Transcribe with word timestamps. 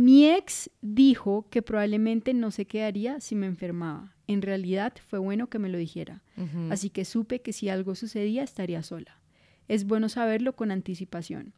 Mi 0.00 0.30
ex 0.30 0.70
dijo 0.80 1.48
que 1.50 1.60
probablemente 1.60 2.32
no 2.32 2.52
se 2.52 2.66
quedaría 2.66 3.18
si 3.18 3.34
me 3.34 3.46
enfermaba. 3.46 4.14
En 4.28 4.42
realidad 4.42 4.92
fue 5.04 5.18
bueno 5.18 5.48
que 5.48 5.58
me 5.58 5.68
lo 5.68 5.76
dijera. 5.76 6.22
Ujú. 6.36 6.68
Así 6.70 6.88
que 6.88 7.04
supe 7.04 7.42
que 7.42 7.52
si 7.52 7.68
algo 7.68 7.96
sucedía 7.96 8.44
estaría 8.44 8.84
sola. 8.84 9.18
Es 9.66 9.88
bueno 9.88 10.08
saberlo 10.08 10.54
con 10.54 10.70
anticipación, 10.70 11.52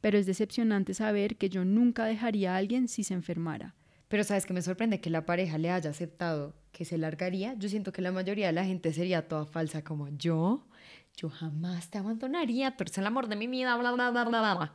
pero 0.00 0.18
es 0.18 0.26
decepcionante 0.26 0.92
saber 0.92 1.36
que 1.36 1.50
yo 1.50 1.64
nunca 1.64 2.04
dejaría 2.04 2.54
a 2.54 2.56
alguien 2.56 2.88
si 2.88 3.04
se 3.04 3.14
enfermara. 3.14 3.76
Pero 4.08 4.24
sabes 4.24 4.44
que 4.44 4.54
me 4.54 4.62
sorprende 4.62 5.00
que 5.00 5.08
la 5.08 5.24
pareja 5.24 5.56
le 5.56 5.70
haya 5.70 5.90
aceptado 5.90 6.56
que 6.72 6.84
se 6.84 6.98
largaría. 6.98 7.54
Yo 7.54 7.68
siento 7.68 7.92
que 7.92 8.02
la 8.02 8.10
mayoría 8.10 8.48
de 8.48 8.54
la 8.54 8.64
gente 8.64 8.92
sería 8.92 9.28
toda 9.28 9.46
falsa, 9.46 9.84
como 9.84 10.08
yo, 10.08 10.66
yo 11.16 11.30
jamás 11.30 11.90
te 11.90 11.98
abandonaría, 11.98 12.76
tú 12.76 12.82
eres 12.82 12.98
el 12.98 13.06
amor 13.06 13.28
de 13.28 13.36
mi 13.36 13.46
vida, 13.46 13.76
bla, 13.76 13.92
bla, 13.92 14.10
bla, 14.10 14.24
bla, 14.24 14.40
bla. 14.40 14.74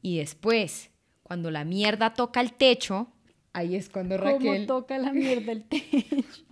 Y 0.00 0.18
después, 0.18 0.92
cuando 1.26 1.50
la 1.50 1.64
mierda 1.64 2.14
toca 2.14 2.40
el 2.40 2.52
techo, 2.52 3.08
ahí 3.52 3.74
es 3.74 3.88
cuando 3.88 4.16
¿Cómo 4.16 4.30
Raquel, 4.30 4.64
toca 4.68 4.96
la 4.96 5.12
mierda 5.12 5.50
el 5.50 5.64
techo? 5.64 6.44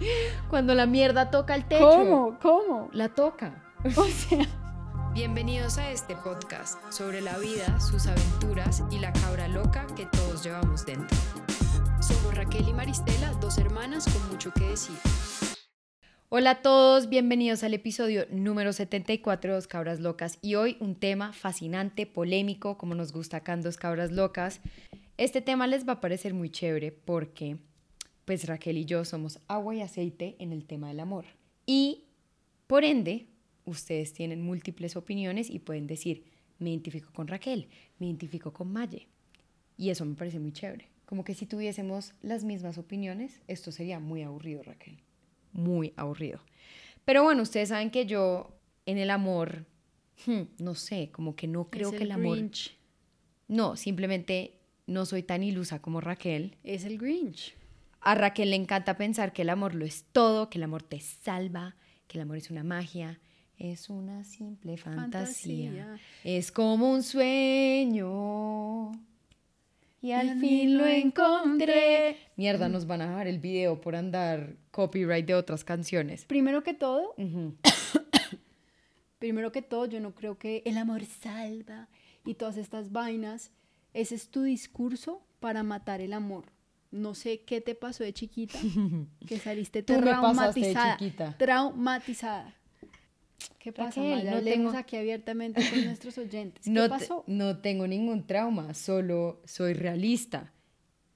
cuando 0.48 0.74
la 0.74 0.86
mierda 0.86 1.30
toca 1.30 1.54
el 1.54 1.66
techo, 1.66 1.90
¿Cómo? 1.90 2.38
¿Cómo? 2.40 2.88
la 2.92 3.10
toca. 3.10 3.62
O 3.96 4.04
sea, 4.06 4.46
Bienvenidos 5.12 5.76
a 5.76 5.90
este 5.90 6.16
podcast 6.16 6.78
sobre 6.90 7.20
la 7.20 7.36
vida, 7.36 7.78
sus 7.80 8.06
aventuras 8.06 8.82
y 8.90 8.98
la 8.98 9.12
cabra 9.12 9.46
loca 9.46 9.86
que 9.94 10.06
todos 10.06 10.42
llevamos 10.42 10.86
dentro. 10.86 11.16
Somos 12.00 12.34
Raquel 12.34 12.66
y 12.66 12.72
Maristela, 12.72 13.32
dos 13.40 13.58
hermanas 13.58 14.04
con 14.04 14.26
mucho 14.30 14.52
que 14.54 14.70
decir. 14.70 14.96
Hola 16.30 16.50
a 16.50 16.60
todos, 16.60 17.08
bienvenidos 17.08 17.64
al 17.64 17.72
episodio 17.72 18.26
número 18.30 18.74
74 18.74 19.50
de 19.50 19.54
Dos 19.54 19.66
Cabras 19.66 19.98
Locas 19.98 20.38
y 20.42 20.56
hoy 20.56 20.76
un 20.78 20.94
tema 20.94 21.32
fascinante, 21.32 22.04
polémico, 22.04 22.76
como 22.76 22.94
nos 22.94 23.12
gusta 23.14 23.38
acá 23.38 23.56
Dos 23.56 23.78
Cabras 23.78 24.12
Locas. 24.12 24.60
Este 25.16 25.40
tema 25.40 25.66
les 25.66 25.88
va 25.88 25.94
a 25.94 26.00
parecer 26.02 26.34
muy 26.34 26.50
chévere 26.50 26.92
porque 26.92 27.56
pues 28.26 28.46
Raquel 28.46 28.76
y 28.76 28.84
yo 28.84 29.06
somos 29.06 29.40
agua 29.48 29.74
y 29.74 29.80
aceite 29.80 30.36
en 30.38 30.52
el 30.52 30.66
tema 30.66 30.88
del 30.88 31.00
amor. 31.00 31.24
Y 31.64 32.04
por 32.66 32.84
ende, 32.84 33.28
ustedes 33.64 34.12
tienen 34.12 34.42
múltiples 34.42 34.96
opiniones 34.96 35.48
y 35.48 35.60
pueden 35.60 35.86
decir, 35.86 36.24
me 36.58 36.68
identifico 36.68 37.10
con 37.10 37.26
Raquel, 37.26 37.68
me 37.98 38.04
identifico 38.04 38.52
con 38.52 38.70
Maye. 38.70 39.08
Y 39.78 39.88
eso 39.88 40.04
me 40.04 40.14
parece 40.14 40.38
muy 40.40 40.52
chévere. 40.52 40.90
Como 41.06 41.24
que 41.24 41.32
si 41.32 41.46
tuviésemos 41.46 42.12
las 42.20 42.44
mismas 42.44 42.76
opiniones, 42.76 43.40
esto 43.46 43.72
sería 43.72 43.98
muy 43.98 44.20
aburrido, 44.24 44.62
Raquel 44.62 44.98
muy 45.52 45.92
aburrido. 45.96 46.40
Pero 47.04 47.22
bueno, 47.22 47.42
ustedes 47.42 47.70
saben 47.70 47.90
que 47.90 48.06
yo 48.06 48.58
en 48.86 48.98
el 48.98 49.10
amor, 49.10 49.66
hmm, 50.26 50.42
no 50.58 50.74
sé, 50.74 51.10
como 51.10 51.36
que 51.36 51.46
no 51.46 51.70
creo 51.70 51.90
es 51.90 51.96
que 51.96 52.04
el 52.04 52.12
amor... 52.12 52.36
Grinch. 52.36 52.76
No, 53.48 53.76
simplemente 53.76 54.60
no 54.86 55.06
soy 55.06 55.22
tan 55.22 55.42
ilusa 55.42 55.80
como 55.80 56.00
Raquel. 56.00 56.56
Es 56.64 56.84
el 56.84 56.98
Grinch. 56.98 57.54
A 58.00 58.14
Raquel 58.14 58.50
le 58.50 58.56
encanta 58.56 58.96
pensar 58.96 59.32
que 59.32 59.42
el 59.42 59.50
amor 59.50 59.74
lo 59.74 59.84
es 59.84 60.04
todo, 60.12 60.50
que 60.50 60.58
el 60.58 60.64
amor 60.64 60.82
te 60.82 61.00
salva, 61.00 61.76
que 62.06 62.18
el 62.18 62.22
amor 62.22 62.36
es 62.36 62.50
una 62.50 62.62
magia. 62.62 63.20
Es 63.56 63.90
una 63.90 64.22
simple 64.22 64.76
fantasía. 64.76 65.70
Fantasía. 65.72 66.00
Es 66.22 66.52
como 66.52 66.92
un 66.92 67.02
sueño. 67.02 68.92
Y 70.00 70.12
al 70.12 70.38
fin 70.38 70.78
lo 70.78 70.86
encontré. 70.86 72.16
Mierda, 72.36 72.68
nos 72.68 72.86
van 72.86 73.02
a 73.02 73.08
dejar 73.08 73.26
el 73.26 73.40
video 73.40 73.80
por 73.80 73.96
andar 73.96 74.56
copyright 74.70 75.26
de 75.26 75.34
otras 75.34 75.64
canciones. 75.64 76.24
Primero 76.24 76.62
que 76.62 76.72
todo, 76.74 77.14
Ujú. 77.18 77.56
primero 79.18 79.50
que 79.52 79.62
todo, 79.62 79.86
yo 79.86 80.00
no 80.00 80.14
creo 80.14 80.38
que 80.38 80.62
el 80.66 80.78
amor 80.78 81.04
salva 81.04 81.88
y 82.24 82.34
todas 82.34 82.56
estas 82.56 82.92
vainas. 82.92 83.50
Ese 83.94 84.14
es 84.14 84.28
tu 84.28 84.42
discurso 84.42 85.22
para 85.40 85.62
matar 85.62 86.00
el 86.00 86.12
amor. 86.12 86.44
No 86.90 87.14
sé 87.14 87.40
qué 87.40 87.60
te 87.60 87.74
pasó 87.74 88.04
de 88.04 88.12
chiquita, 88.12 88.58
que 89.26 89.38
saliste 89.38 89.82
Tú 89.82 89.94
me 89.94 90.02
pasaste 90.12 90.60
de 90.60 90.72
traumatizada. 90.72 90.96
chiquita. 90.96 91.36
Traumatizada. 91.38 92.54
¿Qué 93.58 93.72
pasa, 93.72 94.00
Raquel, 94.00 94.16
Maya? 94.16 94.30
no 94.30 94.36
Hablemos 94.38 94.66
tengo- 94.72 94.78
aquí 94.78 94.96
abiertamente 94.96 95.68
con 95.70 95.84
nuestros 95.84 96.18
oyentes. 96.18 96.64
¿Qué 96.64 96.70
No, 96.70 96.88
pasó? 96.88 97.24
no 97.26 97.58
tengo 97.58 97.86
ningún 97.86 98.26
trauma, 98.26 98.74
solo 98.74 99.40
soy 99.44 99.74
realista. 99.74 100.52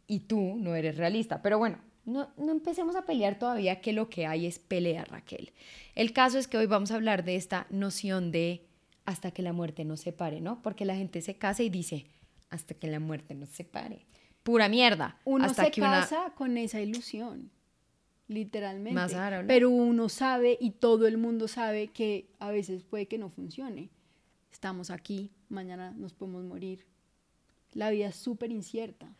Y 0.06 0.20
tú 0.20 0.56
no 0.58 0.74
eres 0.74 0.96
realista. 0.96 1.40
Pero 1.42 1.58
bueno, 1.58 1.78
no, 2.04 2.30
no 2.36 2.52
empecemos 2.52 2.96
a 2.96 3.02
pelear 3.06 3.38
todavía, 3.38 3.80
que 3.80 3.92
lo 3.92 4.10
que 4.10 4.26
hay 4.26 4.46
es 4.46 4.58
pelea, 4.58 5.04
Raquel. 5.04 5.52
El 5.94 6.12
caso 6.12 6.38
es 6.38 6.48
que 6.48 6.58
hoy 6.58 6.66
vamos 6.66 6.90
a 6.90 6.96
hablar 6.96 7.24
de 7.24 7.36
esta 7.36 7.66
noción 7.70 8.30
de 8.32 8.66
hasta 9.04 9.30
que 9.30 9.42
la 9.42 9.52
muerte 9.52 9.84
nos 9.84 10.00
separe, 10.00 10.40
¿no? 10.40 10.60
Porque 10.62 10.84
la 10.84 10.94
gente 10.96 11.22
se 11.22 11.36
casa 11.38 11.62
y 11.62 11.70
dice, 11.70 12.06
hasta 12.50 12.74
que 12.74 12.88
la 12.88 13.00
muerte 13.00 13.34
nos 13.34 13.48
separe. 13.48 14.04
Pura 14.42 14.68
mierda. 14.68 15.18
Uno 15.24 15.44
hasta 15.46 15.64
se 15.64 15.70
que 15.70 15.80
una- 15.80 16.00
casa 16.00 16.32
con 16.36 16.56
esa 16.58 16.80
ilusión, 16.80 17.50
literalmente. 18.32 18.94
Más 18.94 19.14
ahora, 19.14 19.44
Pero 19.46 19.70
uno 19.70 20.08
sabe 20.08 20.58
y 20.60 20.70
todo 20.72 21.06
el 21.06 21.18
mundo 21.18 21.48
sabe 21.48 21.88
que 21.88 22.26
a 22.38 22.50
veces 22.50 22.82
puede 22.82 23.06
que 23.06 23.18
no 23.18 23.30
funcione. 23.30 23.90
Estamos 24.50 24.90
aquí, 24.90 25.30
mañana 25.48 25.92
nos 25.92 26.12
podemos 26.12 26.44
morir. 26.44 26.86
La 27.72 27.90
vida 27.90 28.08
es 28.08 28.16
súper 28.16 28.50
incierta. 28.50 29.14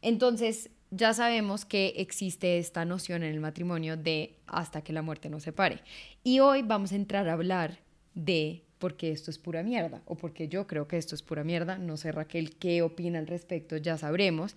Entonces, 0.00 0.70
ya 0.90 1.14
sabemos 1.14 1.64
que 1.64 1.94
existe 1.96 2.58
esta 2.58 2.84
noción 2.84 3.22
en 3.22 3.32
el 3.32 3.40
matrimonio 3.40 3.96
de 3.96 4.36
hasta 4.46 4.82
que 4.82 4.92
la 4.92 5.02
muerte 5.02 5.30
nos 5.30 5.44
separe. 5.44 5.80
Y 6.22 6.40
hoy 6.40 6.62
vamos 6.62 6.92
a 6.92 6.96
entrar 6.96 7.28
a 7.28 7.32
hablar 7.32 7.78
de 8.14 8.64
por 8.78 8.96
qué 8.96 9.12
esto 9.12 9.30
es 9.30 9.38
pura 9.38 9.62
mierda 9.62 10.02
o 10.06 10.16
porque 10.16 10.48
yo 10.48 10.66
creo 10.66 10.88
que 10.88 10.98
esto 10.98 11.14
es 11.14 11.22
pura 11.22 11.44
mierda. 11.44 11.78
No 11.78 11.96
sé, 11.96 12.12
Raquel, 12.12 12.56
qué 12.56 12.82
opina 12.82 13.20
al 13.20 13.26
respecto, 13.26 13.76
ya 13.76 13.96
sabremos. 13.96 14.56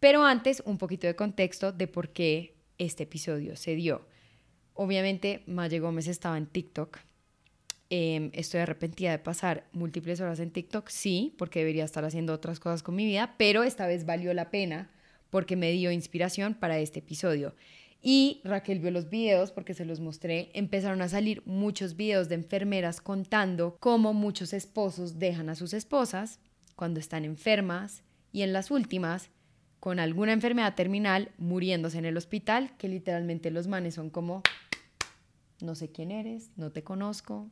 Pero 0.00 0.24
antes, 0.24 0.62
un 0.64 0.78
poquito 0.78 1.06
de 1.06 1.16
contexto 1.16 1.72
de 1.72 1.88
por 1.88 2.10
qué 2.10 2.54
este 2.78 3.04
episodio 3.04 3.56
se 3.56 3.74
dio. 3.74 4.06
Obviamente, 4.74 5.42
Maye 5.46 5.80
Gómez 5.80 6.06
estaba 6.06 6.38
en 6.38 6.46
TikTok. 6.46 6.98
Em, 7.90 8.30
estoy 8.34 8.60
arrepentida 8.60 9.10
de 9.10 9.18
pasar 9.18 9.66
múltiples 9.72 10.20
horas 10.20 10.40
en 10.40 10.50
TikTok, 10.50 10.88
sí, 10.88 11.34
porque 11.38 11.60
debería 11.60 11.84
estar 11.84 12.04
haciendo 12.04 12.32
otras 12.32 12.60
cosas 12.60 12.82
con 12.82 12.94
mi 12.94 13.06
vida, 13.06 13.34
pero 13.38 13.62
esta 13.62 13.86
vez 13.86 14.04
valió 14.04 14.32
la 14.34 14.50
pena 14.50 14.90
porque 15.30 15.56
me 15.56 15.72
dio 15.72 15.90
inspiración 15.90 16.54
para 16.54 16.78
este 16.78 17.00
episodio. 17.00 17.54
Y 18.00 18.40
Raquel 18.44 18.78
vio 18.78 18.90
los 18.90 19.08
videos 19.08 19.50
porque 19.50 19.74
se 19.74 19.84
los 19.84 20.00
mostré. 20.00 20.50
Empezaron 20.54 21.02
a 21.02 21.08
salir 21.08 21.42
muchos 21.46 21.96
videos 21.96 22.28
de 22.28 22.36
enfermeras 22.36 23.00
contando 23.00 23.76
cómo 23.80 24.14
muchos 24.14 24.52
esposos 24.52 25.18
dejan 25.18 25.48
a 25.48 25.54
sus 25.54 25.72
esposas 25.72 26.38
cuando 26.76 27.00
están 27.00 27.24
enfermas 27.24 28.04
y 28.30 28.42
en 28.42 28.52
las 28.52 28.70
últimas 28.70 29.30
con 29.80 30.00
alguna 30.00 30.32
enfermedad 30.32 30.74
terminal 30.74 31.30
muriéndose 31.38 31.98
en 31.98 32.04
el 32.04 32.16
hospital, 32.16 32.76
que 32.78 32.88
literalmente 32.88 33.50
los 33.50 33.68
manes 33.68 33.94
son 33.94 34.10
como 34.10 34.42
no 35.60 35.74
sé 35.74 35.90
quién 35.90 36.10
eres, 36.10 36.50
no 36.56 36.70
te 36.70 36.84
conozco, 36.84 37.50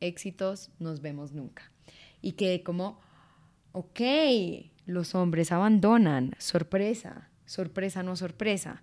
éxitos, 0.00 0.70
nos 0.78 1.00
vemos 1.00 1.32
nunca. 1.32 1.70
Y 2.20 2.32
quedé 2.32 2.62
como, 2.62 3.00
ok, 3.72 4.00
los 4.84 5.14
hombres 5.14 5.52
abandonan, 5.52 6.34
sorpresa, 6.38 7.30
sorpresa, 7.46 8.02
no 8.02 8.16
sorpresa. 8.16 8.82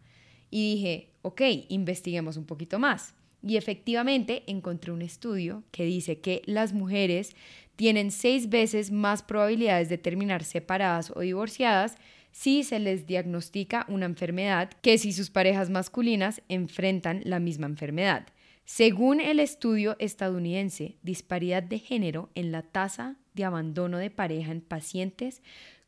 Y 0.49 0.75
dije, 0.75 1.13
ok, 1.21 1.41
investiguemos 1.69 2.37
un 2.37 2.45
poquito 2.45 2.79
más. 2.79 3.13
Y 3.45 3.57
efectivamente 3.57 4.43
encontré 4.47 4.91
un 4.91 5.01
estudio 5.01 5.63
que 5.71 5.83
dice 5.83 6.19
que 6.19 6.41
las 6.45 6.73
mujeres 6.73 7.35
tienen 7.75 8.11
seis 8.11 8.49
veces 8.49 8.91
más 8.91 9.23
probabilidades 9.23 9.89
de 9.89 9.97
terminar 9.97 10.43
separadas 10.43 11.11
o 11.15 11.21
divorciadas 11.21 11.97
si 12.31 12.63
se 12.63 12.79
les 12.79 13.05
diagnostica 13.05 13.85
una 13.89 14.05
enfermedad 14.05 14.71
que 14.81 14.97
si 14.97 15.13
sus 15.13 15.29
parejas 15.29 15.69
masculinas 15.69 16.41
enfrentan 16.49 17.21
la 17.25 17.39
misma 17.39 17.67
enfermedad. 17.67 18.27
Según 18.65 19.19
el 19.19 19.39
estudio 19.39 19.95
estadounidense, 19.99 20.95
disparidad 21.03 21.61
de 21.61 21.79
género 21.79 22.29
en 22.33 22.51
la 22.51 22.61
tasa 22.61 23.17
de 23.33 23.43
abandono 23.43 23.97
de 23.97 24.09
pareja 24.09 24.51
en 24.51 24.61
pacientes 24.61 25.41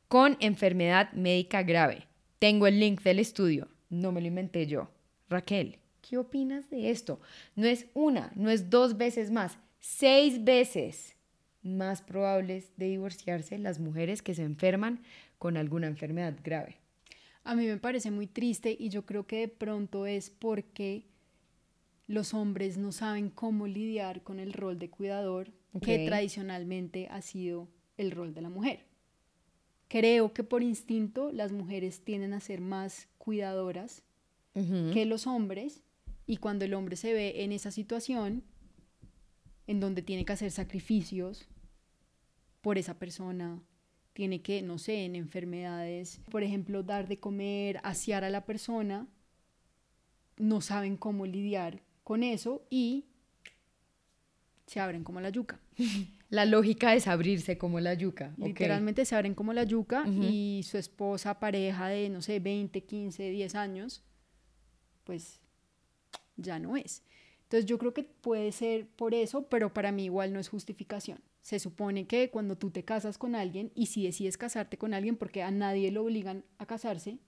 con 0.08 0.38
enfermedad 0.40 1.12
médica 1.14 1.64
grave. 1.64 2.08
Tengo 2.38 2.68
el 2.68 2.80
link 2.80 3.02
del 3.02 3.20
estudio, 3.20 3.70
no 3.90 4.12
me 4.12 4.22
lo 4.22 4.28
inventé 4.28 4.68
yo. 4.68 4.90
Raquel, 5.30 5.80
¿qué 6.02 6.18
opinas 6.18 6.70
de 6.70 6.92
esto? 6.92 7.20
No 7.56 7.66
es 7.66 7.88
una, 7.94 8.32
no 8.36 8.50
es 8.50 8.70
dos 8.70 8.98
veces 8.98 9.32
más, 9.32 9.58
seis 9.80 10.44
veces 10.44 11.15
más 11.66 12.02
probables 12.02 12.72
de 12.78 12.88
divorciarse 12.88 13.58
las 13.58 13.80
mujeres 13.80 14.22
que 14.22 14.36
se 14.36 14.44
enferman 14.44 15.02
con 15.38 15.58
alguna 15.58 15.88
enfermedad 15.88 16.36
grave. 16.44 16.78
A 17.44 17.56
mí 17.56 17.66
me 17.66 17.78
parece 17.78 18.12
muy 18.12 18.28
triste 18.28 18.76
y 18.80 18.90
yo 18.90 19.06
creo 19.06 19.28
que 19.28 19.42
de 19.42 19.48
pronto 19.48 20.06
es 20.06 20.30
porque 20.30 21.06
los 22.08 22.34
hombres 22.34 22.78
no 22.78 22.92
saben 22.92 23.30
cómo 23.30 23.68
lidiar 23.68 24.22
con 24.22 24.40
el 24.40 24.54
rol 24.54 24.80
de 24.80 24.90
cuidador 24.90 25.52
que 25.82 26.06
tradicionalmente 26.06 27.08
ha 27.10 27.22
sido 27.22 27.68
el 27.98 28.12
rol 28.12 28.34
de 28.34 28.42
la 28.42 28.50
mujer. 28.50 28.86
Creo 29.88 30.34
que 30.34 30.44
por 30.44 30.64
instinto 30.64 31.32
las 31.32 31.52
mujeres 31.52 32.04
tienden 32.04 32.34
a 32.34 32.40
ser 32.40 32.62
más 32.62 33.08
cuidadoras 33.18 34.04
que 34.54 35.06
los 35.06 35.28
hombres 35.28 35.84
y 36.26 36.38
cuando 36.38 36.64
el 36.66 36.74
hombre 36.74 36.96
se 36.96 37.14
ve 37.14 37.44
en 37.44 37.52
esa 37.52 37.72
situación 37.72 38.44
en 39.68 39.80
donde 39.80 40.02
tiene 40.02 40.26
que 40.26 40.34
hacer 40.34 40.52
sacrificios 40.52 41.48
por 42.66 42.80
esa 42.80 42.98
persona, 42.98 43.62
tiene 44.14 44.42
que, 44.42 44.64
no 44.64 44.80
sé, 44.80 45.06
en 45.06 45.16
enfermedades, 45.16 46.20
por 46.32 46.42
ejemplo, 46.42 46.82
dar 46.82 47.08
de 47.08 47.20
comer, 47.20 47.80
asear 47.84 48.24
a 48.24 48.32
la 48.32 48.44
persona, 48.44 49.08
no 50.38 50.62
saben 50.62 50.98
cómo 50.98 51.28
lidiar 51.28 51.84
con 52.04 52.24
eso 52.24 52.66
y 52.72 53.06
se 54.66 54.80
abren 54.80 55.04
como 55.04 55.22
la 55.22 55.30
yuca. 55.30 55.60
La 56.32 56.46
lógica 56.46 56.96
es 56.96 57.08
abrirse 57.08 57.60
como 57.60 57.80
la 57.80 57.94
yuca. 57.94 58.34
Literalmente 58.38 59.06
se 59.06 59.16
abren 59.16 59.36
como 59.36 59.54
la 59.54 59.64
yuca 59.64 60.04
y 60.08 60.66
su 60.66 60.80
esposa, 60.80 61.40
pareja 61.40 61.88
de, 61.88 62.10
no 62.10 62.24
sé, 62.24 62.40
20, 62.40 62.84
15, 62.84 63.30
10 63.30 63.56
años, 63.56 64.04
pues 65.04 65.40
ya 66.36 66.58
no 66.58 66.76
es. 66.76 67.04
Entonces 67.44 67.68
yo 67.68 67.78
creo 67.78 67.94
que 67.94 68.04
puede 68.04 68.52
ser 68.52 68.88
por 68.88 69.14
eso, 69.14 69.48
pero 69.50 69.72
para 69.72 69.92
mí 69.92 70.06
igual 70.06 70.34
no 70.34 70.40
es 70.40 70.50
justificación. 70.50 71.20
Se 71.46 71.60
supone 71.60 72.08
que 72.08 72.32
cuando 72.32 72.58
tú 72.58 72.72
te 72.72 72.84
casas 72.84 73.20
con 73.20 73.36
alguien 73.36 73.72
y 73.76 73.86
si 73.86 74.04
decides 74.04 74.36
casarte 74.36 74.80
con 74.80 74.96
alguien 74.96 75.16
porque 75.16 75.44
a 75.44 75.52
nadie 75.52 75.92
lo 75.92 76.02
obligan 76.02 76.44
a 76.58 76.66
casarse, 76.66 77.20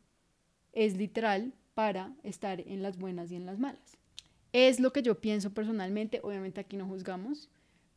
es 0.74 0.98
literal 0.98 1.54
para 1.76 2.16
estar 2.24 2.60
en 2.62 2.82
las 2.82 2.98
buenas 2.98 3.32
y 3.32 3.36
en 3.36 3.46
las 3.46 3.60
malas. 3.60 4.00
Es 4.54 4.80
lo 4.80 4.92
que 4.92 5.04
yo 5.04 5.22
pienso 5.22 5.54
personalmente, 5.54 6.20
obviamente 6.24 6.60
aquí 6.60 6.78
no 6.78 6.88
juzgamos, 6.88 7.52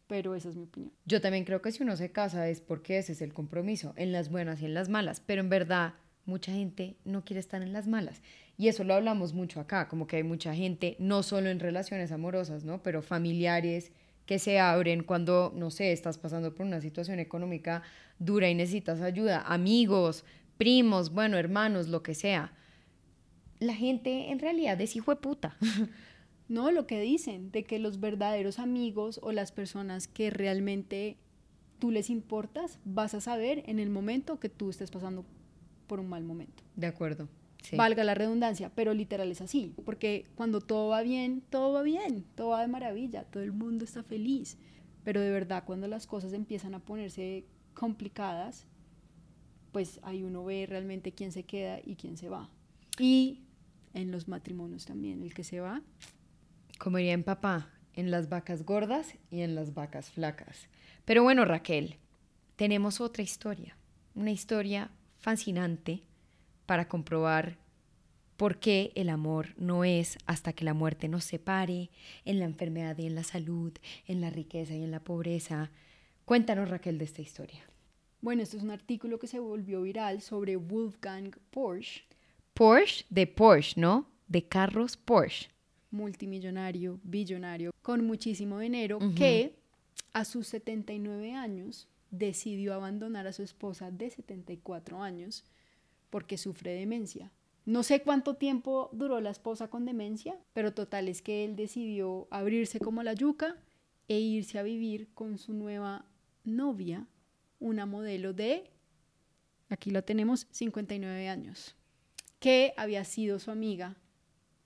pero 0.08 0.34
esa 0.34 0.50
es 0.50 0.56
mi 0.56 0.64
opinión. 0.64 0.92
Yo 1.06 1.22
también 1.22 1.46
creo 1.46 1.62
que 1.62 1.72
si 1.72 1.82
uno 1.82 1.96
se 1.96 2.12
casa 2.12 2.50
es 2.50 2.60
porque 2.60 2.98
ese 2.98 3.12
es 3.12 3.22
el 3.22 3.32
compromiso, 3.32 3.94
en 3.96 4.12
las 4.12 4.28
buenas 4.28 4.60
y 4.60 4.66
en 4.66 4.74
las 4.74 4.90
malas, 4.90 5.20
pero 5.20 5.40
en 5.40 5.48
verdad 5.48 5.94
mucha 6.26 6.52
gente 6.52 6.98
no 7.06 7.24
quiere 7.24 7.40
estar 7.40 7.62
en 7.62 7.72
las 7.72 7.86
malas. 7.86 8.20
Y 8.58 8.68
eso 8.68 8.84
lo 8.84 8.92
hablamos 8.92 9.32
mucho 9.32 9.58
acá, 9.58 9.88
como 9.88 10.06
que 10.06 10.16
hay 10.16 10.22
mucha 10.22 10.54
gente, 10.54 10.96
no 10.98 11.22
solo 11.22 11.48
en 11.48 11.60
relaciones 11.60 12.12
amorosas, 12.12 12.62
¿no? 12.62 12.82
Pero 12.82 13.00
familiares 13.00 13.90
que 14.26 14.38
se 14.38 14.58
abren 14.58 15.02
cuando, 15.02 15.52
no 15.56 15.70
sé, 15.70 15.92
estás 15.92 16.18
pasando 16.18 16.54
por 16.54 16.66
una 16.66 16.80
situación 16.80 17.18
económica 17.18 17.82
dura 18.18 18.48
y 18.48 18.54
necesitas 18.54 19.00
ayuda, 19.00 19.42
amigos, 19.42 20.24
primos, 20.56 21.12
bueno, 21.12 21.36
hermanos, 21.36 21.88
lo 21.88 22.02
que 22.02 22.14
sea. 22.14 22.52
La 23.58 23.74
gente 23.74 24.30
en 24.30 24.38
realidad 24.38 24.80
es 24.80 24.96
hijo 24.96 25.10
de 25.10 25.20
puta. 25.20 25.56
No, 26.50 26.72
lo 26.72 26.84
que 26.88 27.00
dicen, 27.00 27.52
de 27.52 27.62
que 27.62 27.78
los 27.78 28.00
verdaderos 28.00 28.58
amigos 28.58 29.20
o 29.22 29.30
las 29.30 29.52
personas 29.52 30.08
que 30.08 30.30
realmente 30.30 31.16
tú 31.78 31.92
les 31.92 32.10
importas, 32.10 32.80
vas 32.84 33.14
a 33.14 33.20
saber 33.20 33.62
en 33.66 33.78
el 33.78 33.88
momento 33.88 34.40
que 34.40 34.48
tú 34.48 34.68
estés 34.68 34.90
pasando 34.90 35.24
por 35.86 36.00
un 36.00 36.08
mal 36.08 36.24
momento. 36.24 36.64
De 36.74 36.88
acuerdo. 36.88 37.28
Sí. 37.62 37.76
Valga 37.76 38.04
la 38.04 38.14
redundancia, 38.14 38.72
pero 38.74 38.94
literal 38.94 39.30
es 39.30 39.40
así, 39.40 39.74
porque 39.84 40.26
cuando 40.34 40.60
todo 40.60 40.88
va 40.88 41.02
bien, 41.02 41.42
todo 41.50 41.72
va 41.72 41.82
bien, 41.82 42.24
todo 42.34 42.50
va 42.50 42.62
de 42.62 42.68
maravilla, 42.68 43.24
todo 43.24 43.42
el 43.42 43.52
mundo 43.52 43.84
está 43.84 44.02
feliz, 44.02 44.56
pero 45.04 45.20
de 45.20 45.30
verdad 45.30 45.64
cuando 45.66 45.86
las 45.86 46.06
cosas 46.06 46.32
empiezan 46.32 46.74
a 46.74 46.80
ponerse 46.80 47.44
complicadas, 47.74 48.66
pues 49.72 50.00
ahí 50.02 50.22
uno 50.22 50.44
ve 50.44 50.66
realmente 50.66 51.12
quién 51.12 51.32
se 51.32 51.44
queda 51.44 51.80
y 51.84 51.96
quién 51.96 52.16
se 52.16 52.28
va. 52.28 52.50
Y 52.98 53.42
en 53.94 54.10
los 54.10 54.28
matrimonios 54.28 54.86
también, 54.86 55.22
el 55.22 55.34
que 55.34 55.44
se 55.44 55.60
va, 55.60 55.82
Como 56.78 56.96
diría 56.96 57.12
en 57.12 57.24
papá, 57.24 57.70
en 57.94 58.10
las 58.10 58.28
vacas 58.28 58.64
gordas 58.64 59.14
y 59.30 59.40
en 59.40 59.54
las 59.54 59.74
vacas 59.74 60.10
flacas. 60.10 60.68
Pero 61.04 61.22
bueno, 61.22 61.44
Raquel, 61.44 61.96
tenemos 62.56 63.00
otra 63.00 63.22
historia, 63.22 63.76
una 64.14 64.30
historia 64.30 64.90
fascinante 65.18 66.02
para 66.70 66.86
comprobar 66.86 67.58
por 68.36 68.60
qué 68.60 68.92
el 68.94 69.08
amor 69.08 69.56
no 69.56 69.82
es 69.82 70.18
hasta 70.26 70.52
que 70.52 70.64
la 70.64 70.72
muerte 70.72 71.08
nos 71.08 71.24
separe, 71.24 71.90
en 72.24 72.38
la 72.38 72.44
enfermedad 72.44 72.96
y 72.96 73.06
en 73.06 73.16
la 73.16 73.24
salud, 73.24 73.72
en 74.06 74.20
la 74.20 74.30
riqueza 74.30 74.76
y 74.76 74.84
en 74.84 74.92
la 74.92 75.02
pobreza. 75.02 75.72
Cuéntanos, 76.24 76.70
Raquel, 76.70 76.96
de 76.96 77.06
esta 77.06 77.22
historia. 77.22 77.58
bueno, 78.20 78.44
esto 78.44 78.56
es 78.56 78.62
un 78.62 78.70
artículo 78.70 79.18
que 79.18 79.26
se 79.26 79.40
volvió 79.40 79.82
viral 79.82 80.20
sobre 80.20 80.54
Wolfgang 80.54 81.34
Porsche, 81.50 82.04
Porsche 82.54 83.04
de 83.10 83.26
Porsche, 83.26 83.80
¿no? 83.80 84.06
De 84.28 84.46
carros 84.46 84.96
Porsche. 84.96 85.50
multimillonario, 85.90 87.00
billonario, 87.02 87.72
con 87.82 88.06
muchísimo 88.06 88.60
dinero, 88.60 89.00
que 89.16 89.56
a 90.12 90.24
sus 90.24 90.46
79 90.46 91.34
años 91.34 91.88
decidió 92.12 92.74
abandonar 92.74 93.26
a 93.26 93.32
su 93.32 93.42
esposa 93.42 93.90
de 93.90 94.08
74 94.08 95.02
años 95.02 95.44
porque 96.10 96.36
sufre 96.36 96.72
demencia. 96.72 97.32
No 97.64 97.82
sé 97.82 98.02
cuánto 98.02 98.34
tiempo 98.34 98.90
duró 98.92 99.20
la 99.20 99.30
esposa 99.30 99.68
con 99.68 99.84
demencia, 99.84 100.36
pero 100.52 100.74
total 100.74 101.08
es 101.08 101.22
que 101.22 101.44
él 101.44 101.56
decidió 101.56 102.26
abrirse 102.30 102.80
como 102.80 103.02
la 103.02 103.12
yuca 103.12 103.56
e 104.08 104.18
irse 104.18 104.58
a 104.58 104.62
vivir 104.62 105.08
con 105.14 105.38
su 105.38 105.52
nueva 105.52 106.04
novia, 106.44 107.06
una 107.60 107.86
modelo 107.86 108.32
de, 108.32 108.70
aquí 109.68 109.90
la 109.90 110.02
tenemos, 110.02 110.48
59 110.50 111.28
años, 111.28 111.76
que 112.40 112.72
había 112.76 113.04
sido 113.04 113.38
su 113.38 113.50
amiga 113.50 113.96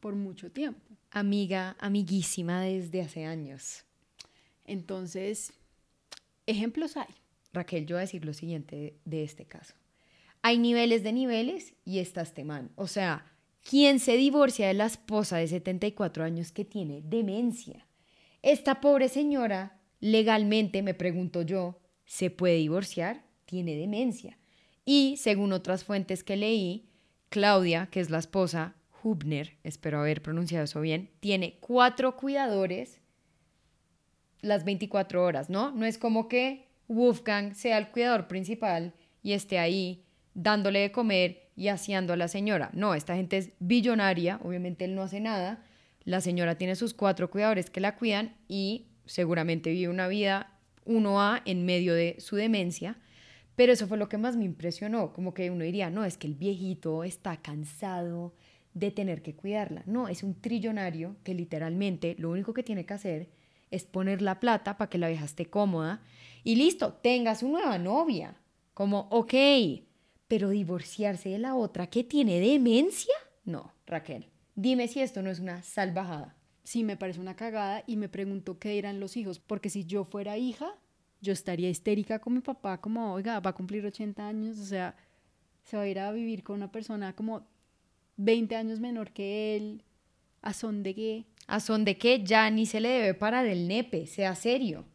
por 0.00 0.14
mucho 0.14 0.50
tiempo. 0.50 0.96
Amiga, 1.10 1.76
amiguísima 1.80 2.62
desde 2.62 3.02
hace 3.02 3.24
años. 3.24 3.84
Entonces, 4.64 5.52
ejemplos 6.46 6.96
hay. 6.96 7.14
Raquel, 7.52 7.86
yo 7.86 7.96
voy 7.96 8.00
a 8.00 8.06
decir 8.06 8.24
lo 8.24 8.32
siguiente 8.32 8.76
de, 8.76 8.98
de 9.04 9.24
este 9.24 9.44
caso. 9.44 9.74
Hay 10.46 10.58
niveles 10.58 11.02
de 11.02 11.14
niveles 11.14 11.72
y 11.86 12.00
está 12.00 12.20
este 12.20 12.44
man. 12.44 12.70
O 12.74 12.86
sea, 12.86 13.24
¿quién 13.62 13.98
se 13.98 14.18
divorcia 14.18 14.66
de 14.66 14.74
la 14.74 14.84
esposa 14.84 15.38
de 15.38 15.48
74 15.48 16.22
años 16.22 16.52
que 16.52 16.66
tiene 16.66 17.00
demencia? 17.00 17.86
Esta 18.42 18.82
pobre 18.82 19.08
señora, 19.08 19.80
legalmente, 20.00 20.82
me 20.82 20.92
pregunto 20.92 21.40
yo, 21.40 21.80
¿se 22.04 22.28
puede 22.28 22.56
divorciar? 22.56 23.24
Tiene 23.46 23.74
demencia. 23.74 24.36
Y 24.84 25.16
según 25.16 25.54
otras 25.54 25.82
fuentes 25.82 26.22
que 26.22 26.36
leí, 26.36 26.90
Claudia, 27.30 27.88
que 27.90 28.00
es 28.00 28.10
la 28.10 28.18
esposa, 28.18 28.76
Hubner, 29.02 29.56
espero 29.62 30.00
haber 30.00 30.20
pronunciado 30.20 30.66
eso 30.66 30.82
bien, 30.82 31.08
tiene 31.20 31.56
cuatro 31.60 32.18
cuidadores 32.18 33.00
las 34.42 34.66
24 34.66 35.24
horas, 35.24 35.48
¿no? 35.48 35.70
No 35.70 35.86
es 35.86 35.96
como 35.96 36.28
que 36.28 36.68
Wolfgang 36.86 37.54
sea 37.54 37.78
el 37.78 37.88
cuidador 37.88 38.28
principal 38.28 38.92
y 39.22 39.32
esté 39.32 39.58
ahí 39.58 40.04
dándole 40.34 40.80
de 40.80 40.92
comer 40.92 41.50
y 41.56 41.68
aseando 41.68 42.12
a 42.12 42.16
la 42.16 42.28
señora. 42.28 42.70
No, 42.74 42.94
esta 42.94 43.16
gente 43.16 43.38
es 43.38 43.50
billonaria, 43.58 44.40
obviamente 44.42 44.84
él 44.84 44.94
no 44.94 45.02
hace 45.02 45.20
nada. 45.20 45.62
La 46.04 46.20
señora 46.20 46.56
tiene 46.56 46.76
sus 46.76 46.94
cuatro 46.94 47.30
cuidadores 47.30 47.70
que 47.70 47.80
la 47.80 47.96
cuidan 47.96 48.36
y 48.48 48.88
seguramente 49.06 49.70
vive 49.70 49.88
una 49.88 50.08
vida 50.08 50.58
1A 50.86 51.42
en 51.44 51.64
medio 51.64 51.94
de 51.94 52.16
su 52.18 52.36
demencia. 52.36 52.98
Pero 53.56 53.72
eso 53.72 53.86
fue 53.86 53.98
lo 53.98 54.08
que 54.08 54.18
más 54.18 54.36
me 54.36 54.44
impresionó, 54.44 55.12
como 55.12 55.32
que 55.32 55.50
uno 55.50 55.64
diría, 55.64 55.88
no, 55.88 56.04
es 56.04 56.18
que 56.18 56.26
el 56.26 56.34
viejito 56.34 57.04
está 57.04 57.36
cansado 57.36 58.34
de 58.74 58.90
tener 58.90 59.22
que 59.22 59.36
cuidarla. 59.36 59.84
No, 59.86 60.08
es 60.08 60.24
un 60.24 60.40
trillonario 60.40 61.16
que 61.22 61.34
literalmente 61.34 62.16
lo 62.18 62.30
único 62.30 62.52
que 62.52 62.64
tiene 62.64 62.84
que 62.84 62.94
hacer 62.94 63.30
es 63.70 63.84
poner 63.84 64.22
la 64.22 64.40
plata 64.40 64.76
para 64.76 64.90
que 64.90 64.98
la 64.98 65.08
vieja 65.08 65.24
esté 65.24 65.46
cómoda 65.46 66.02
y 66.42 66.56
listo, 66.56 66.94
tenga 66.94 67.34
su 67.36 67.48
nueva 67.48 67.78
novia. 67.78 68.36
Como, 68.74 69.06
ok, 69.10 69.34
pero 70.28 70.50
divorciarse 70.50 71.28
de 71.28 71.38
la 71.38 71.54
otra 71.54 71.88
que 71.88 72.04
tiene 72.04 72.40
demencia? 72.40 73.14
No, 73.44 73.72
Raquel, 73.86 74.28
dime 74.54 74.88
si 74.88 75.00
esto 75.00 75.22
no 75.22 75.30
es 75.30 75.40
una 75.40 75.62
salvajada. 75.62 76.36
Sí, 76.62 76.82
me 76.82 76.96
parece 76.96 77.20
una 77.20 77.36
cagada 77.36 77.84
y 77.86 77.96
me 77.96 78.08
pregunto 78.08 78.58
qué 78.58 78.70
dirán 78.70 79.00
los 79.00 79.16
hijos, 79.16 79.38
porque 79.38 79.68
si 79.68 79.84
yo 79.84 80.04
fuera 80.04 80.38
hija, 80.38 80.74
yo 81.20 81.32
estaría 81.32 81.68
histérica 81.68 82.20
con 82.20 82.34
mi 82.34 82.40
papá, 82.40 82.80
como, 82.80 83.12
oiga, 83.12 83.38
va 83.40 83.50
a 83.50 83.54
cumplir 83.54 83.84
80 83.84 84.26
años, 84.26 84.58
o 84.58 84.64
sea, 84.64 84.96
se 85.64 85.76
va 85.76 85.82
a 85.82 85.88
ir 85.88 85.98
a 85.98 86.12
vivir 86.12 86.42
con 86.42 86.56
una 86.56 86.72
persona 86.72 87.14
como 87.14 87.46
20 88.16 88.56
años 88.56 88.80
menor 88.80 89.12
que 89.12 89.56
él, 89.56 89.82
a 90.40 90.54
son 90.54 90.82
de 90.82 90.94
qué. 90.94 91.24
A 91.46 91.60
son 91.60 91.84
de 91.84 91.98
que 91.98 92.24
ya 92.24 92.48
ni 92.50 92.64
se 92.64 92.80
le 92.80 92.88
debe 92.88 93.14
parar 93.14 93.46
el 93.46 93.68
nepe, 93.68 94.06
sea 94.06 94.34
serio, 94.34 94.86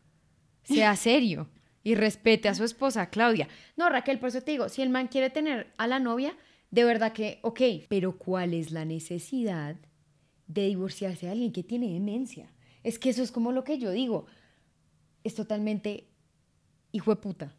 sea 0.63 0.95
serio 0.95 1.49
y 1.83 1.95
respete 1.95 2.49
a 2.49 2.55
su 2.55 2.63
esposa 2.63 3.09
Claudia. 3.09 3.47
No, 3.77 3.89
Raquel, 3.89 4.19
por 4.19 4.29
eso 4.29 4.41
te 4.41 4.51
digo, 4.51 4.69
si 4.69 4.81
el 4.81 4.89
man 4.89 5.07
quiere 5.07 5.29
tener 5.29 5.73
a 5.77 5.87
la 5.87 5.99
novia, 5.99 6.35
de 6.71 6.83
verdad 6.83 7.13
que, 7.13 7.39
ok, 7.41 7.61
pero 7.87 8.17
¿cuál 8.17 8.53
es 8.53 8.71
la 8.71 8.85
necesidad 8.85 9.75
de 10.47 10.65
divorciarse 10.67 11.25
de 11.27 11.31
alguien 11.31 11.51
que 11.51 11.63
tiene 11.63 11.91
demencia? 11.93 12.51
Es 12.83 12.99
que 12.99 13.09
eso 13.09 13.23
es 13.23 13.31
como 13.31 13.51
lo 13.51 13.63
que 13.63 13.77
yo 13.79 13.91
digo, 13.91 14.25
es 15.23 15.35
totalmente 15.35 16.07
hijo 16.91 17.11
de 17.15 17.21
puta, 17.21 17.55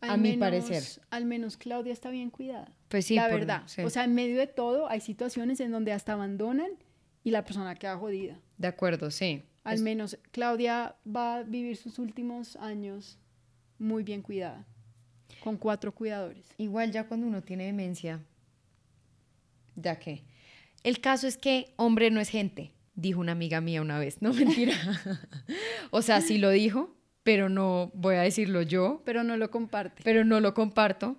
a 0.00 0.16
mi 0.16 0.36
parecer. 0.36 0.82
Al 1.10 1.24
menos 1.26 1.56
Claudia 1.56 1.92
está 1.92 2.10
bien 2.10 2.30
cuidada. 2.30 2.72
Pues 2.88 3.06
sí, 3.06 3.14
la 3.14 3.28
por- 3.28 3.38
verdad. 3.40 3.62
sí. 3.66 3.82
O 3.82 3.90
sea, 3.90 4.04
en 4.04 4.14
medio 4.14 4.36
de 4.38 4.46
todo 4.48 4.88
hay 4.88 5.00
situaciones 5.00 5.60
en 5.60 5.70
donde 5.70 5.92
hasta 5.92 6.12
abandonan 6.14 6.70
y 7.24 7.30
la 7.30 7.44
persona 7.44 7.74
queda 7.76 7.96
jodida. 7.96 8.40
De 8.58 8.66
acuerdo, 8.68 9.10
sí. 9.10 9.42
Al 9.64 9.78
menos 9.80 10.18
Claudia 10.32 10.96
va 11.06 11.36
a 11.36 11.42
vivir 11.44 11.76
sus 11.76 12.00
últimos 12.00 12.56
años 12.56 13.18
muy 13.82 14.02
bien 14.04 14.22
cuidada, 14.22 14.64
con 15.42 15.56
cuatro 15.56 15.92
cuidadores. 15.92 16.46
Igual 16.56 16.92
ya 16.92 17.06
cuando 17.06 17.26
uno 17.26 17.42
tiene 17.42 17.66
demencia, 17.66 18.20
ya 19.76 19.98
que. 19.98 20.24
El 20.82 21.00
caso 21.00 21.26
es 21.26 21.36
que 21.36 21.72
hombre 21.76 22.10
no 22.10 22.20
es 22.20 22.28
gente, 22.28 22.72
dijo 22.94 23.20
una 23.20 23.32
amiga 23.32 23.60
mía 23.60 23.82
una 23.82 23.98
vez, 23.98 24.22
no 24.22 24.32
mentira. 24.32 24.74
o 25.90 26.02
sea, 26.02 26.20
sí 26.20 26.38
lo 26.38 26.50
dijo, 26.50 26.94
pero 27.22 27.48
no 27.48 27.90
voy 27.94 28.16
a 28.16 28.22
decirlo 28.22 28.62
yo, 28.62 29.02
Pero 29.04 29.22
no 29.24 29.36
lo 29.36 29.50
comparte. 29.50 30.02
pero 30.02 30.24
no 30.24 30.40
lo 30.40 30.54
comparto, 30.54 31.16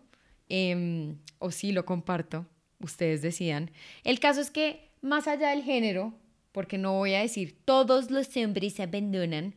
em, 0.49 1.17
o 1.39 1.51
sí 1.51 1.71
lo 1.71 1.85
comparto, 1.85 2.45
ustedes 2.79 3.21
decían. 3.21 3.71
El 4.03 4.19
caso 4.19 4.41
es 4.41 4.51
que 4.51 4.89
más 5.01 5.27
allá 5.27 5.49
del 5.49 5.63
género, 5.63 6.13
porque 6.51 6.77
no 6.77 6.93
voy 6.93 7.13
a 7.13 7.21
decir 7.21 7.57
todos 7.65 8.11
los 8.11 8.35
hombres 8.37 8.73
se 8.73 8.83
abandonan, 8.83 9.55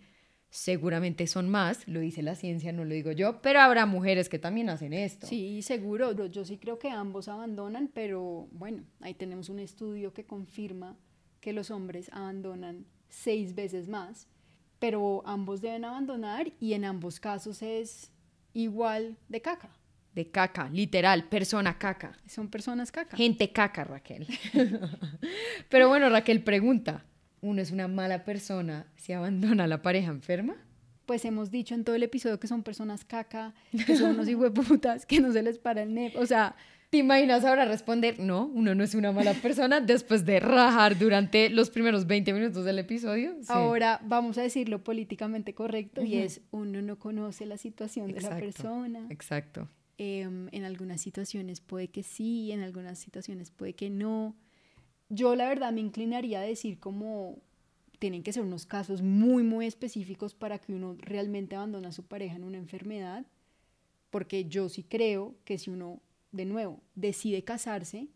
seguramente 0.57 1.27
son 1.27 1.51
más, 1.51 1.87
lo 1.87 2.01
dice 2.01 2.23
la 2.23 2.35
ciencia, 2.35 2.73
no 2.73 2.85
lo 2.85 2.95
digo 2.95 3.13
yo, 3.13 3.43
pero 3.43 3.61
habrá 3.61 3.85
mujeres 3.85 4.29
que 4.31 4.39
también 4.39 4.71
hacen 4.71 4.93
esto. 4.95 5.27
Sí, 5.27 5.61
seguro. 5.63 6.13
Yo- 6.29 6.45
sí 6.47 6.57
creo 6.57 6.79
que 6.79 6.89
ambos 6.91 7.29
abandonan, 7.29 7.89
pero 7.93 8.49
bueno, 8.53 8.83
ahí 9.01 9.13
tenemos 9.15 9.51
un 9.51 9.59
estudio 9.59 10.15
que 10.15 10.25
confirma 10.25 10.97
que 11.41 11.53
los 11.53 11.71
hombres 11.71 12.09
abandonan 12.11 12.87
seis 13.11 13.55
veces 13.55 13.87
más, 13.87 14.29
pero 14.79 15.23
ambos 15.27 15.61
deben 15.61 15.85
abandonar 15.85 16.51
y 16.59 16.73
en 16.73 16.85
ambos 16.87 17.21
casos 17.21 17.61
es 17.63 18.11
igual 18.55 19.17
de 19.29 19.43
caca. 19.43 19.69
De 20.15 20.31
caca, 20.31 20.71
literal, 20.71 21.29
persona 21.29 21.77
caca. 21.79 22.17
Son 22.27 22.49
personas 22.49 22.91
caca. 22.91 23.15
Gente 23.17 23.53
caca, 23.53 23.85
Raquel. 23.85 24.27
Pero 25.69 25.89
bueno, 25.89 26.09
Raquel 26.09 26.43
pregunta, 26.43 27.05
¿uno 27.47 27.63
es 27.63 27.71
una 27.71 27.89
mala 27.89 28.25
persona 28.25 28.87
si 28.97 29.13
abandona 29.13 29.65
a 29.65 29.67
la 29.67 29.83
pareja 29.83 30.11
enferma? 30.11 30.57
Pues 31.07 31.25
hemos 31.25 31.51
dicho 31.51 31.75
en 31.75 31.85
todo 31.85 31.95
el 31.95 32.03
episodio 32.03 32.41
que 32.41 32.49
son 32.49 32.63
personas 32.63 33.05
caca, 33.05 33.55
que 33.87 33.97
son 33.97 34.11
unos 34.11 34.29
hijueputas, 34.29 35.07
que 35.07 35.21
no 35.21 35.33
se 35.33 35.43
les 35.43 35.59
para 35.59 35.83
el 35.83 35.95
nep. 35.95 36.17
O 36.17 36.27
sea, 36.27 36.57
¿Te 36.91 36.99
imaginas 36.99 37.45
ahora 37.45 37.65
responder, 37.65 38.21
no, 38.21 38.47
uno 38.47 38.75
no 38.77 38.85
es 38.85 38.95
una 38.95 39.11
mala 39.11 39.35
persona 39.35 39.81
después 39.81 40.25
de 40.25 40.39
rajar 40.39 40.97
durante 40.97 41.51
los 41.51 41.69
primeros 41.69 42.07
20 42.07 42.33
minutos 42.33 42.65
del 42.65 42.79
episodio? 42.79 43.35
Sí. 43.41 43.47
ahora 43.49 44.01
vamos 44.05 44.39
a 44.39 44.43
decirlo 44.43 44.85
políticamente 44.85 45.53
correcto 45.53 46.03
y 46.03 46.19
es 46.19 46.43
uno 46.53 46.83
no 46.83 46.99
conoce 46.99 47.45
la 47.45 47.59
situación 47.59 48.13
de 48.13 48.21
la 48.21 48.39
persona. 48.39 49.05
Exacto. 49.11 49.69
Em, 49.99 50.49
en 50.53 50.65
algunas 50.65 51.01
situaciones 51.01 51.61
puede 51.61 51.89
que 51.89 52.03
sí, 52.03 52.53
en 52.53 52.61
algunas 52.61 52.99
situaciones 52.99 53.51
puede 53.51 53.73
que 53.73 53.91
no. 53.91 54.37
Yo 55.09 55.35
la 55.37 55.49
verdad 55.49 55.73
me 55.73 55.81
inclinaría 55.81 56.41
a 56.41 56.45
decir 56.45 56.79
como 56.79 57.39
tienen 57.99 58.23
que 58.23 58.33
ser 58.33 58.43
unos 58.43 58.67
casos 58.67 59.03
muy, 59.03 59.43
muy 59.43 59.67
específicos 59.67 60.35
para 60.35 60.59
que 60.59 60.75
uno 60.75 60.97
realmente 60.99 61.57
abandone 61.57 61.89
a 61.89 61.93
su 61.93 62.05
pareja 62.05 62.37
en 62.37 62.45
una 62.45 62.59
enfermedad, 62.59 63.27
porque 64.11 64.45
yo 64.47 64.69
sí 64.69 64.83
creo 64.83 65.37
que 65.45 65.59
si 65.59 65.71
uno, 65.71 66.01
de 66.33 66.45
nuevo, 66.45 66.81
decide 66.95 67.45
casarse, 67.45 68.09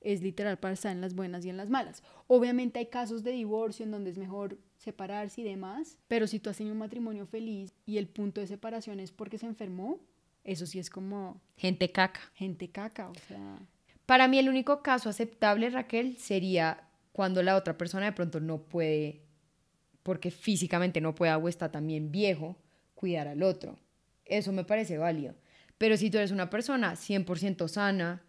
es 0.00 0.22
literal 0.22 0.58
para 0.58 0.74
estar 0.74 0.92
en 0.92 1.00
las 1.00 1.14
buenas 1.14 1.44
y 1.44 1.50
en 1.50 1.56
las 1.56 1.68
malas. 1.68 2.02
Obviamente 2.26 2.78
hay 2.78 2.86
casos 2.86 3.22
de 3.22 3.32
divorcio 3.32 3.84
en 3.84 3.90
donde 3.90 4.10
es 4.10 4.18
mejor 4.18 4.58
separarse 4.78 5.42
y 5.42 5.44
demás, 5.44 5.98
pero 6.08 6.26
si 6.26 6.40
tú 6.40 6.48
has 6.48 6.56
tenido 6.56 6.72
un 6.72 6.78
matrimonio 6.78 7.26
feliz 7.26 7.74
y 7.84 7.98
el 7.98 8.08
punto 8.08 8.40
de 8.40 8.46
separación 8.46 8.98
es 9.00 9.12
porque 9.12 9.38
se 9.38 9.46
enfermó, 9.46 10.00
eso 10.42 10.64
sí 10.66 10.78
es 10.78 10.88
como 10.88 11.40
Gente 11.56 11.92
caca. 11.92 12.20
gente 12.34 12.70
caca, 12.70 13.10
o 13.10 13.14
sea, 13.14 13.58
Para 14.10 14.26
mí 14.26 14.40
el 14.40 14.48
único 14.48 14.82
caso 14.82 15.08
aceptable, 15.08 15.70
Raquel, 15.70 16.16
sería 16.16 16.82
cuando 17.12 17.44
la 17.44 17.54
otra 17.54 17.78
persona 17.78 18.06
de 18.06 18.12
pronto 18.12 18.40
no 18.40 18.60
puede, 18.60 19.20
porque 20.02 20.32
físicamente 20.32 21.00
no 21.00 21.14
pueda 21.14 21.38
o 21.38 21.48
está 21.48 21.70
también 21.70 22.10
viejo, 22.10 22.56
cuidar 22.96 23.28
al 23.28 23.44
otro. 23.44 23.78
Eso 24.24 24.50
me 24.50 24.64
parece 24.64 24.98
válido. 24.98 25.36
Pero 25.78 25.96
si 25.96 26.10
tú 26.10 26.18
eres 26.18 26.32
una 26.32 26.50
persona 26.50 26.96
100% 26.96 27.68
sana, 27.68 28.20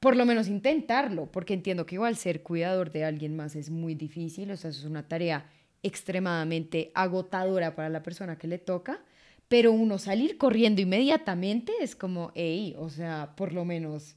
por 0.00 0.16
lo 0.16 0.24
menos 0.24 0.48
intentarlo, 0.48 1.30
porque 1.30 1.52
entiendo 1.52 1.84
que 1.84 1.96
igual 1.96 2.16
ser 2.16 2.42
cuidador 2.42 2.90
de 2.90 3.04
alguien 3.04 3.36
más 3.36 3.56
es 3.56 3.68
muy 3.68 3.94
difícil, 3.94 4.50
o 4.52 4.56
sea, 4.56 4.70
eso 4.70 4.80
es 4.80 4.86
una 4.86 5.06
tarea 5.06 5.50
extremadamente 5.82 6.92
agotadora 6.94 7.76
para 7.76 7.90
la 7.90 8.02
persona 8.02 8.38
que 8.38 8.48
le 8.48 8.56
toca, 8.56 9.04
pero 9.48 9.70
uno 9.70 9.98
salir 9.98 10.38
corriendo 10.38 10.80
inmediatamente 10.80 11.74
es 11.82 11.94
como, 11.94 12.32
hey, 12.34 12.74
o 12.78 12.88
sea, 12.88 13.34
por 13.36 13.52
lo 13.52 13.66
menos 13.66 14.16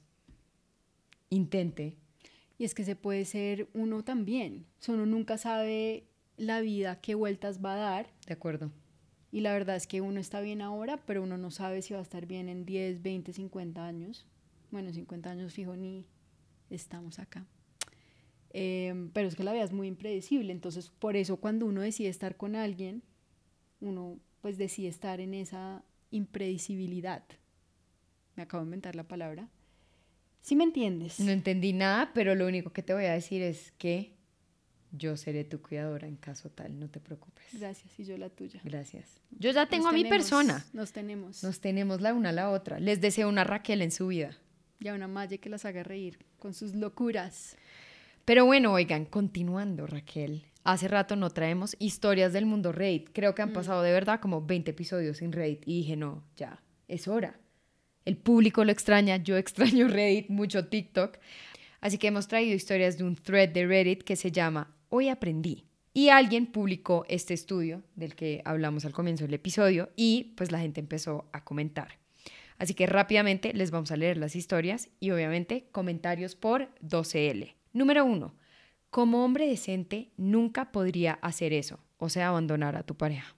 intente. 1.29 1.95
y 2.57 2.65
es 2.65 2.73
que 2.75 2.83
se 2.83 2.95
puede 2.95 3.23
ser 3.25 3.69
uno 3.73 4.03
también, 4.03 4.65
o 4.79 4.83
sea, 4.83 4.95
uno 4.95 5.05
nunca 5.05 5.37
sabe 5.37 6.05
la 6.37 6.59
vida 6.61 6.99
qué 7.01 7.15
vueltas 7.15 7.63
va 7.63 7.73
a 7.73 7.77
dar 7.77 8.07
De 8.27 8.33
acuerdo. 8.33 8.71
y 9.31 9.41
la 9.41 9.53
verdad 9.53 9.75
es 9.75 9.87
que 9.87 10.01
uno 10.01 10.19
está 10.19 10.41
bien 10.41 10.61
ahora, 10.61 10.97
pero 11.05 11.23
uno 11.23 11.37
no 11.37 11.51
sabe 11.51 11.81
si 11.81 11.93
va 11.93 11.99
a 11.99 12.03
estar 12.03 12.25
bien 12.25 12.49
en 12.49 12.65
10, 12.65 13.01
20, 13.01 13.31
50 13.33 13.85
años. 13.85 14.25
Bueno, 14.71 14.91
50 14.93 15.29
años 15.31 15.53
fijo 15.53 15.75
ni 15.75 16.05
estamos 16.69 17.19
acá. 17.19 17.45
Em, 18.51 19.09
pero 19.11 19.27
es 19.27 19.35
que 19.35 19.43
la 19.43 19.53
vida 19.53 19.63
es 19.63 19.71
muy 19.71 19.87
impredecible, 19.87 20.51
entonces 20.51 20.89
por 20.89 21.15
eso 21.15 21.37
cuando 21.37 21.65
uno 21.67 21.81
decide 21.81 22.09
estar 22.09 22.35
con 22.35 22.55
alguien, 22.55 23.03
uno 23.79 24.19
pues 24.41 24.57
decide 24.57 24.87
estar 24.87 25.19
en 25.19 25.33
esa 25.33 25.83
impredecibilidad. 26.11 27.23
Me 28.35 28.43
acabo 28.43 28.63
de 28.63 28.67
inventar 28.67 28.95
la 28.95 29.03
palabra. 29.07 29.49
¿Sí 30.41 30.55
me 30.55 30.63
entiendes? 30.63 31.19
No 31.19 31.31
entendí 31.31 31.73
nada, 31.73 32.11
pero 32.13 32.35
lo 32.35 32.47
único 32.47 32.71
que 32.71 32.83
te 32.83 32.93
voy 32.93 33.05
a 33.05 33.13
decir 33.13 33.41
es 33.41 33.71
que 33.77 34.19
yo 34.91 35.17
seré 35.17 35.43
tu 35.43 35.61
cuidadora 35.61 36.07
en 36.07 36.15
caso 36.15 36.49
tal, 36.49 36.79
no 36.79 36.89
te 36.89 36.99
preocupes. 36.99 37.45
Gracias, 37.53 37.99
y 37.99 38.05
yo 38.05 38.17
la 38.17 38.29
tuya. 38.29 38.59
Gracias. 38.63 39.21
Yo 39.31 39.51
ya 39.51 39.67
tengo 39.67 39.85
Nos 39.85 39.93
a 39.93 39.97
mi 39.97 40.05
persona. 40.05 40.65
Nos 40.73 40.91
tenemos. 40.91 41.43
Nos 41.43 41.59
tenemos 41.59 42.01
la 42.01 42.13
una 42.13 42.29
a 42.29 42.33
la 42.33 42.49
otra. 42.49 42.79
Les 42.79 42.99
deseo 43.01 43.29
una 43.29 43.43
Raquel 43.43 43.81
en 43.81 43.91
su 43.91 44.07
vida. 44.07 44.37
Y 44.79 44.87
a 44.87 44.93
una 44.93 45.07
Maya 45.07 45.37
que 45.37 45.49
las 45.49 45.65
haga 45.65 45.83
reír 45.83 46.19
con 46.39 46.53
sus 46.53 46.73
locuras. 46.73 47.57
Pero 48.25 48.45
bueno, 48.45 48.73
oigan, 48.73 49.05
continuando, 49.05 49.85
Raquel. 49.85 50.45
Hace 50.63 50.87
rato 50.87 51.15
no 51.15 51.29
traemos 51.29 51.75
historias 51.79 52.33
del 52.33 52.45
mundo 52.45 52.71
Reddit. 52.71 53.09
Creo 53.13 53.35
que 53.35 53.41
han 53.41 53.53
pasado 53.53 53.81
de 53.81 53.91
verdad 53.91 54.19
como 54.19 54.45
20 54.45 54.71
episodios 54.71 55.17
sin 55.17 55.31
Reddit. 55.31 55.67
Y 55.67 55.79
dije, 55.79 55.95
no, 55.95 56.23
ya, 56.35 56.61
es 56.87 57.07
hora. 57.07 57.38
El 58.09 58.17
público 58.17 58.65
lo 58.65 58.71
extraña, 58.71 59.17
yo 59.17 59.37
extraño 59.45 59.87
Reddit, 59.87 60.29
mucho 60.29 60.65
TikTok. 60.65 61.19
Así 61.79 61.99
que 61.99 62.07
hemos 62.07 62.27
traído 62.27 62.55
historias 62.55 62.97
de 62.97 63.03
un 63.03 63.15
thread 63.15 63.49
de 63.49 63.67
Reddit 63.67 64.01
que 64.01 64.15
se 64.15 64.31
llama 64.31 64.75
Hoy 64.89 65.09
aprendí. 65.09 65.67
Y 65.93 66.09
alguien 66.09 66.47
publicó 66.47 67.05
este 67.07 67.35
estudio 67.35 67.83
del 67.95 68.15
que 68.15 68.41
hablamos 68.45 68.83
al 68.83 68.93
comienzo 68.93 69.25
del 69.25 69.35
episodio 69.35 69.91
y 69.95 70.33
pues 70.37 70.51
la 70.51 70.57
gente 70.57 70.79
empezó 70.79 71.29
a 71.33 71.43
comentar. 71.43 71.99
Así 72.57 72.73
que 72.73 72.87
rápidamente 72.87 73.53
les 73.53 73.69
vamos 73.69 73.91
a 73.91 73.95
leer 73.95 74.17
las 74.17 74.35
historias 74.35 74.89
y 74.99 75.11
obviamente 75.11 75.67
comentarios 75.71 76.33
por 76.33 76.69
12L. 76.81 77.53
Número 77.73 78.05
uno, 78.05 78.33
como 78.89 79.23
hombre 79.23 79.47
decente 79.47 80.09
nunca 80.17 80.71
podría 80.71 81.13
hacer 81.21 81.53
eso, 81.53 81.79
o 81.99 82.09
sea, 82.09 82.29
abandonar 82.29 82.75
a 82.75 82.81
tu 82.81 82.95
pareja. 82.97 83.35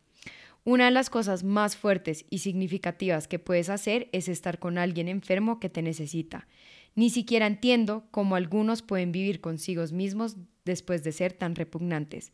Una 0.64 0.86
de 0.86 0.92
las 0.92 1.10
cosas 1.10 1.44
más 1.44 1.76
fuertes 1.76 2.26
y 2.30 2.40
significativas 2.40 3.28
que 3.28 3.40
puedes 3.40 3.70
hacer 3.70 4.10
es 4.12 4.28
estar 4.28 4.60
con 4.60 4.78
alguien 4.78 5.08
enfermo 5.08 5.60
que 5.60 5.70
te 5.70 5.82
necesita. 5.82 6.48
Ni 6.94 7.10
siquiera 7.10 7.48
entiendo 7.48 8.06
cómo 8.12 8.36
algunos 8.36 8.84
pueden 8.84 9.12
vivir 9.12 9.42
consigo 9.42 9.84
mismos 9.92 10.38
después 10.64 11.04
de 11.04 11.14
ser 11.14 11.34
tan 11.34 11.56
repugnantes. 11.56 12.32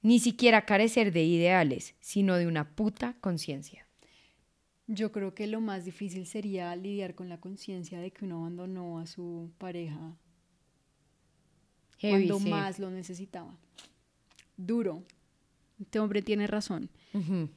Ni 0.00 0.20
siquiera 0.20 0.64
carecer 0.64 1.12
de 1.12 1.24
ideales, 1.24 1.94
sino 2.00 2.36
de 2.36 2.46
una 2.46 2.74
puta 2.74 3.16
conciencia. 3.20 3.86
Yo 4.86 5.10
creo 5.10 5.34
que 5.34 5.46
lo 5.46 5.60
más 5.60 5.84
difícil 5.84 6.26
sería 6.26 6.74
lidiar 6.76 7.14
con 7.14 7.28
la 7.28 7.40
conciencia 7.40 8.00
de 8.00 8.12
que 8.12 8.24
uno 8.24 8.38
abandonó 8.38 9.00
a 9.00 9.06
su 9.06 9.50
pareja 9.58 10.16
Heavy, 11.98 12.28
cuando 12.28 12.38
sí. 12.38 12.48
más 12.48 12.78
lo 12.78 12.90
necesitaba. 12.90 13.58
Duro. 14.56 15.02
Este 15.80 15.98
hombre 15.98 16.22
tiene 16.22 16.46
razón. 16.46 16.88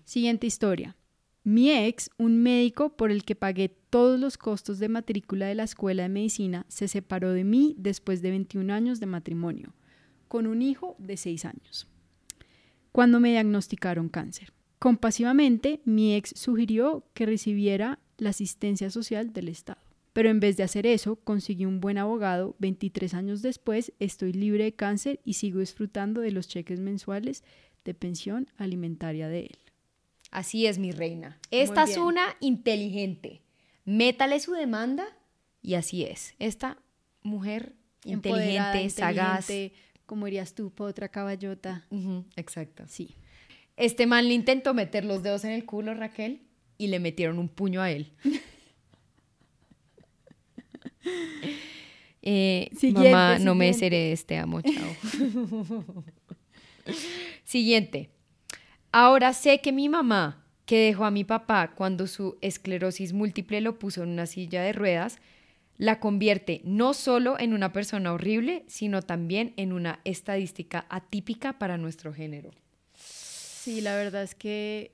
Siguiente 0.06 0.48
historia. 0.48 0.96
Mi 1.44 1.72
ex, 1.72 2.10
un 2.18 2.44
médico 2.44 2.96
por 2.96 3.12
el 3.12 3.24
que 3.24 3.36
pagué 3.36 3.70
todos 3.89 4.20
los 4.20 4.38
costos 4.38 4.78
de 4.80 4.89
matrícula 4.89 5.48
de 5.48 5.56
la 5.56 5.63
escuela 5.63 6.04
de 6.04 6.10
medicina, 6.10 6.66
se 6.68 6.88
separó 6.88 7.32
de 7.32 7.44
mí 7.44 7.75
después 7.78 8.22
de 8.22 8.30
21 8.32 8.74
años 8.74 9.00
de 9.00 9.06
matrimonio, 9.06 9.74
con 10.28 10.48
un 10.48 10.62
hijo 10.62 10.96
de 11.00 11.18
6 11.18 11.46
años, 11.46 11.88
cuando 12.92 13.20
me 13.20 13.30
diagnosticaron 13.30 14.10
cáncer. 14.10 14.54
Compasivamente, 14.80 15.82
mi 15.86 16.16
ex 16.16 16.34
sugirió 16.36 17.06
que 17.13 17.25
recibiera 17.25 18.00
la 18.18 18.30
asistencia 18.30 18.89
social 18.89 19.34
del 19.34 19.50
Estado. 19.50 19.82
Pero 20.13 20.30
en 20.30 20.39
vez 20.39 20.58
de 20.58 20.63
hacer 20.63 20.86
eso, 20.86 21.16
conseguí 21.18 21.66
un 21.66 21.80
buen 21.80 21.98
abogado. 21.98 22.56
23 22.60 23.13
años 23.13 23.42
después, 23.42 23.94
estoy 24.00 24.34
libre 24.34 24.66
de 24.66 24.74
cáncer 24.74 25.20
y 25.24 25.34
sigo 25.34 25.60
disfrutando 25.60 26.22
de 26.22 26.32
los 26.32 26.48
cheques 26.48 26.80
mensuales 26.80 27.44
de 27.86 27.93
pensión 27.93 28.48
alimentaria 28.57 29.27
de 29.29 29.41
él. 29.41 29.57
Así 30.31 30.65
es, 30.67 30.77
mi 30.77 30.91
reina. 30.91 31.39
Esta 31.51 31.83
es 31.83 31.98
una 31.98 32.36
inteligente. 32.39 33.41
Métale 33.86 34.39
su 34.39 34.51
demanda 34.53 35.05
y 35.62 35.74
así 35.74 36.03
es. 36.03 36.36
Esta 36.39 36.77
mujer 37.24 37.74
Empoderada, 38.05 38.69
inteligente, 38.75 38.89
sagaz. 38.89 39.50
inteligente, 39.50 39.75
Como 40.05 40.25
dirías 40.25 40.53
tú, 40.53 40.71
otra 40.77 41.09
caballota. 41.09 41.86
Exacto. 42.36 42.83
Sí. 42.88 43.15
Este 43.75 44.05
man 44.07 44.27
le 44.27 44.33
intentó 44.33 44.74
meter 44.74 45.05
los 45.05 45.24
dedos 45.24 45.43
en 45.45 45.51
el 45.51 45.65
culo, 45.65 45.93
Raquel, 45.93 46.41
y 46.77 46.88
le 46.88 47.00
metieron 47.00 47.39
un 47.39 47.50
puño 47.50 47.81
a 47.81 47.91
él. 47.91 48.12
Eh, 52.21 52.69
mamá, 52.93 53.39
no 53.39 53.55
me 53.55 53.74
siguiente. 53.74 53.86
heredes, 53.98 54.25
te 54.25 54.38
amo, 54.38 54.62
chao. 54.62 56.03
siguiente. 57.43 58.10
Ahora 58.91 59.34
sé 59.34 59.62
que 59.62 59.72
mi 59.72 59.89
mamá, 59.89 60.46
que 60.65 60.86
dejó 60.86 61.05
a 61.05 61.12
mi 61.12 61.24
papá 61.24 61.74
cuando 61.75 62.08
su 62.08 62.38
esclerosis 62.41 63.13
múltiple 63.13 63.62
lo 63.62 63.79
puso 63.79 64.03
en 64.03 64.10
una 64.10 64.25
silla 64.25 64.62
de 64.62 64.74
ruedas, 64.74 65.19
la 65.77 66.00
convierte 66.00 66.62
no 66.65 66.93
solo 66.93 67.39
en 67.39 67.53
una 67.53 67.72
persona 67.72 68.13
horrible, 68.13 68.65
sino 68.67 69.01
también 69.01 69.53
en 69.55 69.72
una 69.72 70.00
estadística 70.03 70.86
atípica 70.89 71.58
para 71.58 71.77
nuestro 71.77 72.13
género. 72.13 72.51
Sí, 72.93 73.81
la 73.81 73.96
verdad 73.96 74.24
es 74.24 74.36
que 74.36 74.91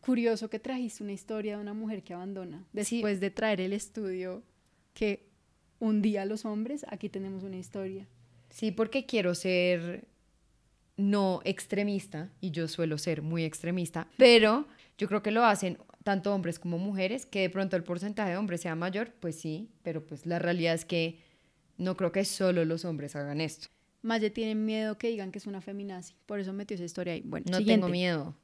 curioso 0.00 0.50
que 0.50 0.58
trajiste 0.58 1.02
una 1.02 1.12
historia 1.12 1.56
de 1.56 1.62
una 1.62 1.74
mujer 1.74 2.02
que 2.02 2.14
abandona. 2.14 2.64
Después 2.72 3.20
de 3.20 3.30
traer 3.30 3.60
el 3.60 3.72
estudio 3.72 4.42
que 4.94 5.26
un 5.78 6.02
día 6.02 6.24
los 6.24 6.44
hombres, 6.44 6.86
aquí 6.88 7.08
tenemos 7.08 7.42
una 7.42 7.56
historia. 7.56 8.06
Sí, 8.50 8.70
porque 8.70 9.06
quiero 9.06 9.34
ser 9.34 10.06
no 10.96 11.40
extremista, 11.44 12.30
y 12.40 12.50
yo 12.50 12.68
suelo 12.68 12.98
ser 12.98 13.22
muy 13.22 13.44
extremista, 13.44 14.06
pero 14.16 14.66
yo 14.96 15.08
creo 15.08 15.22
que 15.22 15.30
lo 15.30 15.44
hacen 15.44 15.78
tanto 16.04 16.34
hombres 16.34 16.58
como 16.58 16.78
mujeres, 16.78 17.26
que 17.26 17.40
de 17.40 17.50
pronto 17.50 17.76
el 17.76 17.82
porcentaje 17.82 18.30
de 18.30 18.36
hombres 18.36 18.60
sea 18.60 18.74
mayor, 18.74 19.12
pues 19.20 19.36
sí, 19.36 19.70
pero 19.82 20.04
pues 20.04 20.26
la 20.26 20.38
realidad 20.38 20.74
es 20.74 20.84
que 20.84 21.18
no 21.78 21.96
creo 21.96 22.12
que 22.12 22.24
solo 22.24 22.64
los 22.64 22.84
hombres 22.84 23.16
hagan 23.16 23.40
esto. 23.40 23.68
Maye 24.02 24.30
tiene 24.30 24.54
miedo 24.54 24.98
que 24.98 25.08
digan 25.08 25.32
que 25.32 25.38
es 25.38 25.46
una 25.46 25.62
feminazi, 25.62 26.14
por 26.26 26.38
eso 26.38 26.52
metió 26.52 26.74
esa 26.74 26.84
historia 26.84 27.14
ahí. 27.14 27.22
Bueno, 27.24 27.46
no 27.50 27.64
tengo 27.64 27.88
miedo. 27.88 28.36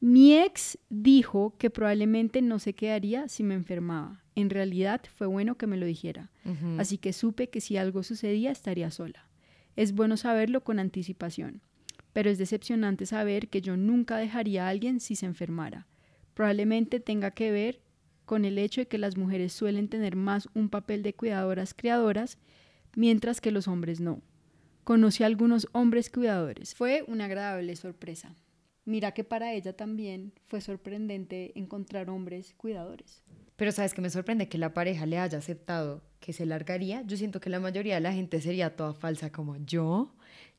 Mi 0.00 0.36
ex 0.36 0.76
dijo 0.90 1.54
que 1.56 1.70
probablemente 1.70 2.42
no 2.42 2.58
se 2.58 2.72
quedaría 2.72 3.28
si 3.28 3.44
me 3.44 3.54
enfermaba. 3.54 4.20
En 4.34 4.50
realidad 4.50 5.02
fue 5.14 5.28
bueno 5.28 5.56
que 5.56 5.68
me 5.68 5.76
lo 5.76 5.86
dijera. 5.86 6.32
Así 6.78 6.98
que 6.98 7.12
supe 7.12 7.48
que 7.50 7.60
si 7.60 7.76
algo 7.76 8.02
sucedía 8.02 8.50
estaría 8.50 8.90
sola. 8.90 9.28
Es 9.76 9.92
bueno 9.92 10.16
saberlo 10.16 10.62
con 10.62 10.78
anticipación. 10.78 11.62
Pero 12.12 12.30
es 12.30 12.38
decepcionante 12.38 13.06
saber 13.06 13.48
que 13.48 13.62
yo 13.62 13.76
nunca 13.76 14.16
dejaría 14.16 14.66
a 14.66 14.68
alguien 14.68 15.00
si 15.00 15.16
se 15.16 15.26
enfermara. 15.26 15.86
Probablemente 16.34 17.00
tenga 17.00 17.30
que 17.30 17.50
ver 17.50 17.80
con 18.24 18.44
el 18.44 18.58
hecho 18.58 18.80
de 18.82 18.88
que 18.88 18.98
las 18.98 19.16
mujeres 19.16 19.52
suelen 19.52 19.88
tener 19.88 20.16
más 20.16 20.48
un 20.54 20.68
papel 20.68 21.02
de 21.02 21.14
cuidadoras 21.14 21.74
criadoras, 21.74 22.38
mientras 22.94 23.40
que 23.40 23.50
los 23.50 23.68
hombres 23.68 24.00
no. 24.00 24.22
Conocí 24.84 25.22
a 25.22 25.26
algunos 25.26 25.68
hombres 25.72 26.10
cuidadores. 26.10 26.74
Fue 26.74 27.04
una 27.06 27.26
agradable 27.26 27.76
sorpresa. 27.76 28.34
Mira 28.84 29.12
que 29.12 29.22
para 29.22 29.52
ella 29.52 29.76
también 29.76 30.32
fue 30.48 30.60
sorprendente 30.60 31.52
encontrar 31.54 32.10
hombres 32.10 32.54
cuidadores. 32.54 33.22
Pero 33.56 33.70
sabes 33.70 33.94
que 33.94 34.00
me 34.00 34.10
sorprende 34.10 34.48
que 34.48 34.58
la 34.58 34.74
pareja 34.74 35.06
le 35.06 35.18
haya 35.18 35.38
aceptado 35.38 36.02
que 36.22 36.32
se 36.32 36.46
largaría. 36.46 37.02
Yo 37.02 37.18
siento 37.18 37.40
que 37.40 37.50
la 37.50 37.60
mayoría 37.60 37.96
de 37.96 38.00
la 38.00 38.12
gente 38.12 38.40
sería 38.40 38.74
toda 38.74 38.94
falsa 38.94 39.30
como 39.30 39.56
yo. 39.56 40.14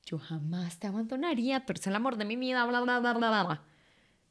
Yo 0.05 0.19
jamás 0.19 0.77
te 0.77 0.87
abandonaría, 0.87 1.65
tú 1.65 1.71
eres 1.71 1.87
el 1.87 1.95
amor 1.95 2.17
de 2.17 2.25
mi 2.25 2.35
vida, 2.35 2.65
bla, 2.65 2.81
bla, 2.81 2.99
bla, 2.99 3.13
bla, 3.13 3.29
bla. 3.43 3.63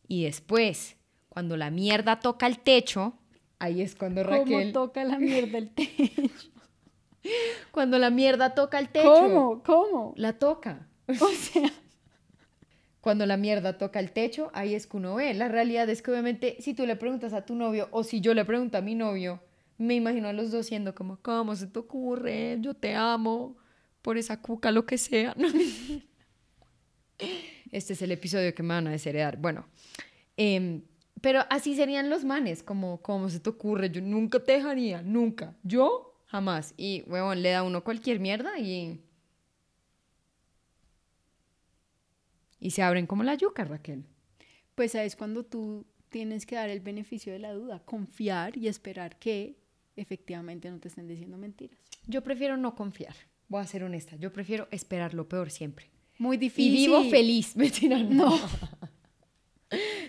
Y 0.07 0.25
después, 0.25 0.97
cuando 1.31 1.57
la 1.57 1.71
mierda 1.71 2.21
toca 2.21 2.47
el 2.47 2.59
techo, 2.59 3.15
ahí 3.59 3.81
es 3.81 3.95
cuando 3.97 4.23
Raquel... 4.23 4.73
¿Cómo 4.73 4.73
toca 4.73 5.03
la 5.05 5.19
mierda 5.19 5.59
el 5.59 5.71
techo? 5.71 6.23
cuando 7.73 7.99
la 7.99 8.11
mierda 8.11 8.55
toca 8.55 8.79
el 8.79 8.91
techo. 8.91 9.13
¿Cómo? 9.13 9.63
¿Cómo? 9.63 10.15
La 10.17 10.35
toca. 10.35 10.87
O 11.09 11.29
sea 11.29 11.73
cuando 13.01 13.27
la 13.27 13.37
mierda 13.37 13.79
toca 13.79 13.99
el 13.99 14.13
techo, 14.13 14.51
ahí 14.55 14.75
es 14.75 14.87
que 14.87 14.97
uno 14.99 15.17
ve. 15.17 15.35
La 15.35 15.49
realidad 15.49 15.89
es 15.89 16.03
que 16.03 16.11
obviamente 16.11 16.57
si 16.61 16.75
tú 16.75 16.87
le 16.87 16.97
preguntas 16.97 17.33
a 17.33 17.45
tu 17.45 17.55
novio 17.55 17.89
o 17.91 18.05
si 18.05 18.21
yo 18.21 18.35
le 18.35 18.45
pregunto 18.45 18.79
a 18.79 18.83
mi 18.83 18.95
novio, 18.95 19.41
me 19.79 19.95
imagino 19.95 20.29
a 20.29 20.33
los 20.33 20.51
dos 20.51 20.67
siendo 20.67 20.95
como, 20.95 21.19
¿cómo 21.21 21.57
se 21.57 21.67
te 21.67 21.79
ocurre? 21.79 22.59
Yo 22.61 22.75
te 22.75 22.95
amo 22.95 23.57
por 24.03 24.19
esa 24.19 24.41
cuca, 24.41 24.71
lo 24.71 24.87
que 24.87 24.99
sea. 24.99 25.35
Este 27.71 27.95
es 27.95 28.03
el 28.03 28.13
episodio 28.13 28.55
que 28.55 28.63
me 28.63 28.75
van 28.75 28.87
a 28.89 28.91
desheredar. 28.91 29.39
Bueno, 29.39 29.67
em, 30.37 30.83
pero 31.23 31.41
así 31.49 31.75
serían 31.75 32.11
los 32.11 32.23
manes, 32.23 32.63
como, 32.63 33.01
¿cómo 33.01 33.31
se 33.31 33.41
te 33.41 33.49
ocurre? 33.49 33.91
Yo 33.91 34.03
nunca 34.03 34.41
te 34.41 34.53
dejaría, 34.53 35.01
nunca. 35.01 35.57
Yo, 35.63 36.21
jamás. 36.27 36.75
Y, 36.77 37.03
huevón, 37.07 37.41
le 37.41 37.51
da 37.51 37.63
uno 37.63 37.83
cualquier 37.83 38.21
mierda 38.21 38.59
y 38.59 39.01
y 42.63 42.71
se 42.71 42.83
abren 42.83 43.07
como 43.07 43.25
la 43.25 43.35
yuca, 43.35 43.65
Raquel. 43.65 44.05
Pues 44.77 44.95
es 44.95 45.17
cuando 45.17 45.45
tú 45.45 45.85
tienes 46.11 46.47
que 46.47 46.55
dar 46.55 46.71
el 46.71 46.81
beneficio 46.81 47.33
de 47.33 47.41
la 47.41 47.53
duda, 47.53 47.83
confiar 47.85 48.57
y 48.57 48.69
esperar 48.69 49.19
que 49.19 49.57
efectivamente 49.97 50.71
no 50.71 50.79
te 50.79 50.89
estén 50.89 51.07
diciendo 51.07 51.37
mentiras. 51.39 51.79
Yo 52.07 52.23
prefiero 52.23 52.57
no 52.57 52.75
confiar, 52.75 53.15
voy 53.49 53.63
a 53.63 53.67
ser 53.67 53.85
honesta, 53.85 54.17
yo 54.17 54.33
prefiero 54.33 54.69
esperar 54.71 55.15
lo 55.15 55.29
peor 55.29 55.51
siempre. 55.51 55.91
Muy 56.19 56.37
difícil. 56.37 56.73
Y 56.73 56.87
vivo 56.87 57.05
feliz, 57.11 57.57
me 57.57 57.71
no. 58.05 58.39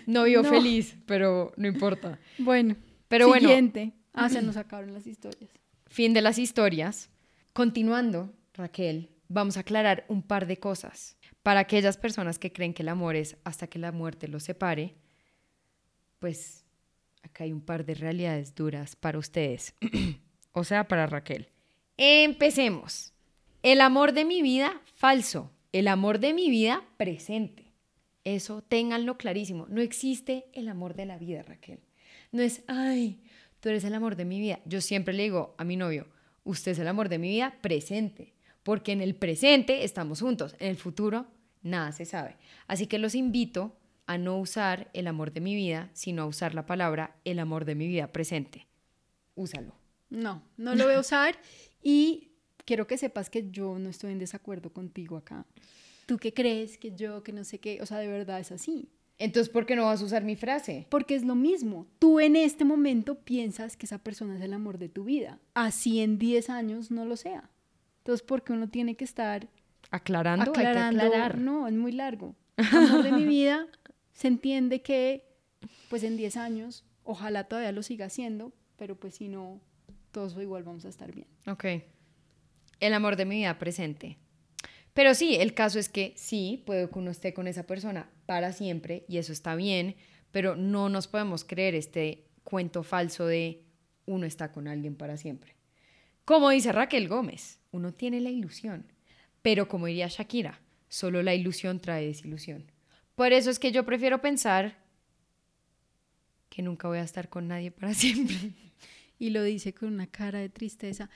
No 0.06 0.24
vivo 0.24 0.44
feliz, 0.44 0.96
pero 1.06 1.52
no 1.56 1.66
importa. 1.66 2.18
Bueno, 2.38 2.76
pero 3.08 3.32
siguiente. 3.32 3.80
bueno. 3.80 3.94
Ah, 4.12 4.28
se 4.28 4.42
nos 4.42 4.56
acabaron 4.56 4.92
las 4.92 5.06
historias. 5.06 5.50
Fin 5.86 6.14
de 6.14 6.22
las 6.22 6.38
historias. 6.38 7.10
Continuando, 7.52 8.32
Raquel, 8.54 9.10
vamos 9.28 9.56
a 9.56 9.60
aclarar 9.60 10.04
un 10.08 10.22
par 10.22 10.46
de 10.46 10.58
cosas. 10.58 11.16
Para 11.42 11.60
aquellas 11.60 11.96
personas 11.96 12.38
que 12.38 12.52
creen 12.52 12.74
que 12.74 12.82
el 12.82 12.88
amor 12.88 13.16
es 13.16 13.36
hasta 13.44 13.66
que 13.66 13.78
la 13.78 13.92
muerte 13.92 14.28
los 14.28 14.44
separe, 14.44 14.94
pues 16.18 16.63
acá 17.24 17.44
hay 17.44 17.52
un 17.52 17.60
par 17.60 17.84
de 17.84 17.94
realidades 17.94 18.54
duras 18.54 18.96
para 18.96 19.18
ustedes, 19.18 19.74
o 20.52 20.64
sea, 20.64 20.86
para 20.86 21.06
Raquel. 21.06 21.48
Empecemos. 21.96 23.12
El 23.62 23.80
amor 23.80 24.12
de 24.12 24.24
mi 24.24 24.42
vida, 24.42 24.80
falso. 24.94 25.50
El 25.72 25.88
amor 25.88 26.20
de 26.20 26.34
mi 26.34 26.50
vida, 26.50 26.84
presente. 26.96 27.72
Eso 28.24 28.62
ténganlo 28.62 29.16
clarísimo. 29.16 29.66
No 29.68 29.80
existe 29.80 30.46
el 30.52 30.68
amor 30.68 30.94
de 30.94 31.06
la 31.06 31.18
vida, 31.18 31.42
Raquel. 31.42 31.80
No 32.30 32.42
es, 32.42 32.62
ay, 32.66 33.20
tú 33.60 33.68
eres 33.68 33.84
el 33.84 33.94
amor 33.94 34.16
de 34.16 34.24
mi 34.24 34.38
vida. 34.38 34.60
Yo 34.64 34.80
siempre 34.80 35.14
le 35.14 35.24
digo 35.24 35.54
a 35.58 35.64
mi 35.64 35.76
novio, 35.76 36.06
usted 36.44 36.72
es 36.72 36.78
el 36.78 36.88
amor 36.88 37.08
de 37.08 37.18
mi 37.18 37.28
vida, 37.28 37.56
presente. 37.60 38.34
Porque 38.62 38.92
en 38.92 39.00
el 39.00 39.14
presente 39.14 39.84
estamos 39.84 40.20
juntos, 40.20 40.56
en 40.58 40.68
el 40.68 40.76
futuro 40.76 41.26
nada 41.62 41.92
se 41.92 42.04
sabe. 42.04 42.36
Así 42.66 42.86
que 42.86 42.98
los 42.98 43.14
invito 43.14 43.76
a 44.06 44.18
no 44.18 44.38
usar 44.38 44.90
el 44.92 45.06
amor 45.06 45.32
de 45.32 45.40
mi 45.40 45.54
vida, 45.54 45.90
sino 45.92 46.22
a 46.22 46.26
usar 46.26 46.54
la 46.54 46.66
palabra 46.66 47.16
el 47.24 47.38
amor 47.38 47.64
de 47.64 47.74
mi 47.74 47.86
vida 47.86 48.12
presente. 48.12 48.66
Úsalo. 49.34 49.74
No, 50.10 50.42
no 50.56 50.74
lo 50.74 50.84
voy 50.84 50.94
a 50.94 51.00
usar 51.00 51.36
y 51.82 52.32
quiero 52.64 52.86
que 52.86 52.98
sepas 52.98 53.30
que 53.30 53.50
yo 53.50 53.78
no 53.78 53.88
estoy 53.88 54.12
en 54.12 54.18
desacuerdo 54.18 54.72
contigo 54.72 55.16
acá. 55.16 55.46
¿Tú 56.06 56.18
qué 56.18 56.34
crees 56.34 56.76
que 56.76 56.94
yo, 56.94 57.22
que 57.22 57.32
no 57.32 57.44
sé 57.44 57.58
qué? 57.58 57.80
O 57.80 57.86
sea, 57.86 57.98
de 57.98 58.08
verdad 58.08 58.38
es 58.40 58.52
así. 58.52 58.88
Entonces, 59.16 59.50
¿por 59.50 59.64
qué 59.64 59.76
no 59.76 59.84
vas 59.84 60.02
a 60.02 60.04
usar 60.04 60.24
mi 60.24 60.36
frase? 60.36 60.86
Porque 60.90 61.14
es 61.14 61.24
lo 61.24 61.34
mismo. 61.34 61.86
Tú 61.98 62.20
en 62.20 62.36
este 62.36 62.64
momento 62.64 63.14
piensas 63.14 63.76
que 63.76 63.86
esa 63.86 63.98
persona 63.98 64.36
es 64.36 64.42
el 64.42 64.52
amor 64.52 64.78
de 64.78 64.88
tu 64.88 65.04
vida. 65.04 65.38
Así 65.54 66.00
en 66.00 66.18
10 66.18 66.50
años 66.50 66.90
no 66.90 67.04
lo 67.04 67.16
sea. 67.16 67.48
Entonces, 67.98 68.26
¿por 68.26 68.42
qué 68.42 68.52
uno 68.52 68.68
tiene 68.68 68.96
que 68.96 69.04
estar 69.04 69.48
aclarando, 69.90 70.50
aclarando 70.50 71.00
hay 71.00 71.00
que 71.00 71.04
aclarar. 71.04 71.38
No, 71.38 71.68
es 71.68 71.74
muy 71.74 71.92
largo. 71.92 72.34
Amor 72.72 73.02
de 73.02 73.12
mi 73.12 73.24
vida, 73.24 73.66
se 74.14 74.28
entiende 74.28 74.80
que 74.80 75.28
pues 75.90 76.02
en 76.02 76.16
10 76.16 76.38
años, 76.38 76.84
ojalá 77.02 77.44
todavía 77.44 77.72
lo 77.72 77.82
siga 77.82 78.06
haciendo, 78.06 78.54
pero 78.76 78.98
pues 78.98 79.16
si 79.16 79.28
no, 79.28 79.60
todos 80.10 80.34
igual 80.40 80.62
vamos 80.62 80.86
a 80.86 80.88
estar 80.88 81.12
bien. 81.12 81.26
Ok. 81.46 81.64
El 82.80 82.94
amor 82.94 83.16
de 83.16 83.26
mi 83.26 83.36
vida 83.36 83.58
presente. 83.58 84.16
Pero 84.94 85.14
sí, 85.14 85.36
el 85.36 85.52
caso 85.52 85.78
es 85.78 85.90
que 85.90 86.14
sí, 86.16 86.62
puede 86.64 86.88
que 86.88 86.98
uno 86.98 87.10
esté 87.10 87.34
con 87.34 87.46
esa 87.46 87.66
persona 87.66 88.08
para 88.24 88.52
siempre 88.52 89.04
y 89.08 89.18
eso 89.18 89.32
está 89.32 89.54
bien, 89.54 89.96
pero 90.30 90.56
no 90.56 90.88
nos 90.88 91.08
podemos 91.08 91.44
creer 91.44 91.74
este 91.74 92.24
cuento 92.44 92.82
falso 92.82 93.26
de 93.26 93.64
uno 94.06 94.24
está 94.24 94.52
con 94.52 94.68
alguien 94.68 94.96
para 94.96 95.16
siempre. 95.16 95.56
Como 96.24 96.50
dice 96.50 96.72
Raquel 96.72 97.08
Gómez, 97.08 97.60
uno 97.70 97.92
tiene 97.92 98.20
la 98.20 98.30
ilusión 98.30 98.86
pero 99.44 99.68
como 99.68 99.84
diría 99.84 100.08
Shakira, 100.08 100.58
solo 100.88 101.22
la 101.22 101.34
ilusión 101.34 101.78
trae 101.78 102.06
desilusión. 102.06 102.64
Por 103.14 103.32
eso 103.32 103.50
es 103.50 103.58
que 103.58 103.72
yo 103.72 103.84
prefiero 103.84 104.20
pensar 104.20 104.76
que 106.48 106.62
nunca 106.62 106.88
voy 106.88 106.98
a 106.98 107.02
estar 107.02 107.28
con 107.28 107.48
nadie 107.48 107.70
para 107.70 107.94
siempre. 107.94 108.52
Y 109.18 109.30
lo 109.30 109.42
dice 109.42 109.72
con 109.72 109.92
una 109.92 110.06
cara 110.06 110.40
de 110.40 110.48
tristeza. 110.48 111.08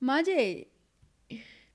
Maye, 0.00 0.68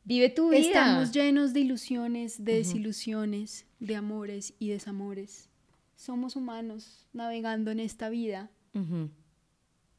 vive 0.04 0.30
tu 0.30 0.50
vida. 0.50 0.60
Estamos 0.60 1.12
llenos 1.12 1.54
de 1.54 1.62
ilusiones, 1.62 2.44
de 2.44 2.56
desilusiones, 2.56 3.66
de 3.80 3.96
amores 3.96 4.54
y 4.60 4.70
desamores. 4.70 5.50
Somos 5.96 6.36
humanos 6.36 7.08
navegando 7.14 7.72
en 7.72 7.80
esta 7.80 8.10
vida 8.10 8.50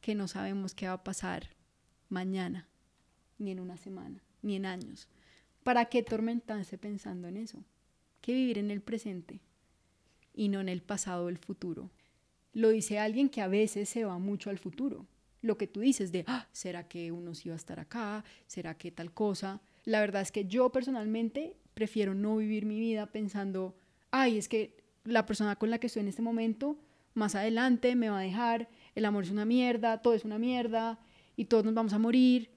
que 0.01 0.15
no 0.15 0.27
sabemos 0.27 0.75
qué 0.75 0.89
va 0.89 0.95
a 0.95 1.05
pasar 1.05 1.51
mañana, 2.09 2.69
ni 3.39 3.53
en 3.53 3.61
una 3.61 3.77
semana, 3.77 4.23
ni 4.43 4.57
en 4.57 4.67
años. 4.67 5.09
¿Para 5.63 5.85
qué 5.85 6.03
tormentarse 6.03 6.77
pensando 6.77 7.29
en 7.29 7.37
eso? 7.37 7.65
Que 8.21 8.33
vivir 8.33 8.59
en 8.59 8.71
el 8.71 8.81
presente 8.81 9.41
y 10.35 10.49
no 10.49 10.61
en 10.61 10.69
el 10.69 10.83
pasado 10.83 11.27
o 11.27 11.29
el 11.29 11.39
futuro. 11.39 11.91
Lo 12.53 12.71
dice 12.71 12.99
alguien 12.99 13.29
que 13.29 13.41
a 13.41 13.49
veces 13.49 13.89
se 13.89 14.05
va 14.05 14.19
mucho 14.19 14.51
al 14.51 14.59
futuro. 14.59 15.07
Lo 15.41 15.57
que 15.59 15.67
tú 15.67 15.81
dices 15.81 16.13
de, 16.13 16.25
ah, 16.27 16.47
¿será 16.53 16.87
que 16.87 17.11
uno 17.11 17.35
sí 17.35 17.49
va 17.49 17.55
a 17.55 17.57
estar 17.57 17.81
acá? 17.81 18.25
¿Será 18.47 18.77
que 18.77 18.91
tal 18.91 19.13
cosa? 19.13 19.61
La 19.85 20.01
verdad 20.01 20.23
es 20.23 20.31
que 20.31 20.45
yo 20.45 20.71
personalmente 20.71 21.57
prefiero 21.75 22.15
no 22.15 22.37
vivir 22.37 22.65
mi 22.65 22.79
vida 22.79 23.07
pensando, 23.07 23.75
ay, 24.11 24.39
es 24.39 24.49
que 24.49 24.77
la 25.05 25.27
persona 25.27 25.57
con 25.57 25.71
la 25.71 25.79
que 25.79 25.89
estoy 25.89 26.01
en 26.01 26.09
este 26.09 26.23
momento 26.23 26.79
más 27.15 27.35
adelante 27.35 27.95
me 27.97 28.09
va 28.09 28.21
a 28.21 28.23
dejar, 28.23 28.69
el 28.95 29.05
amor 29.05 29.25
es 29.25 29.31
una 29.31 29.45
mierda, 29.45 30.01
todo 30.01 30.15
es 30.15 30.25
una 30.25 30.39
mierda 30.39 31.01
y 31.37 31.47
todos 31.47 31.65
nos 31.65 31.75
vamos 31.75 31.93
a 31.93 31.99
morir. 31.99 32.51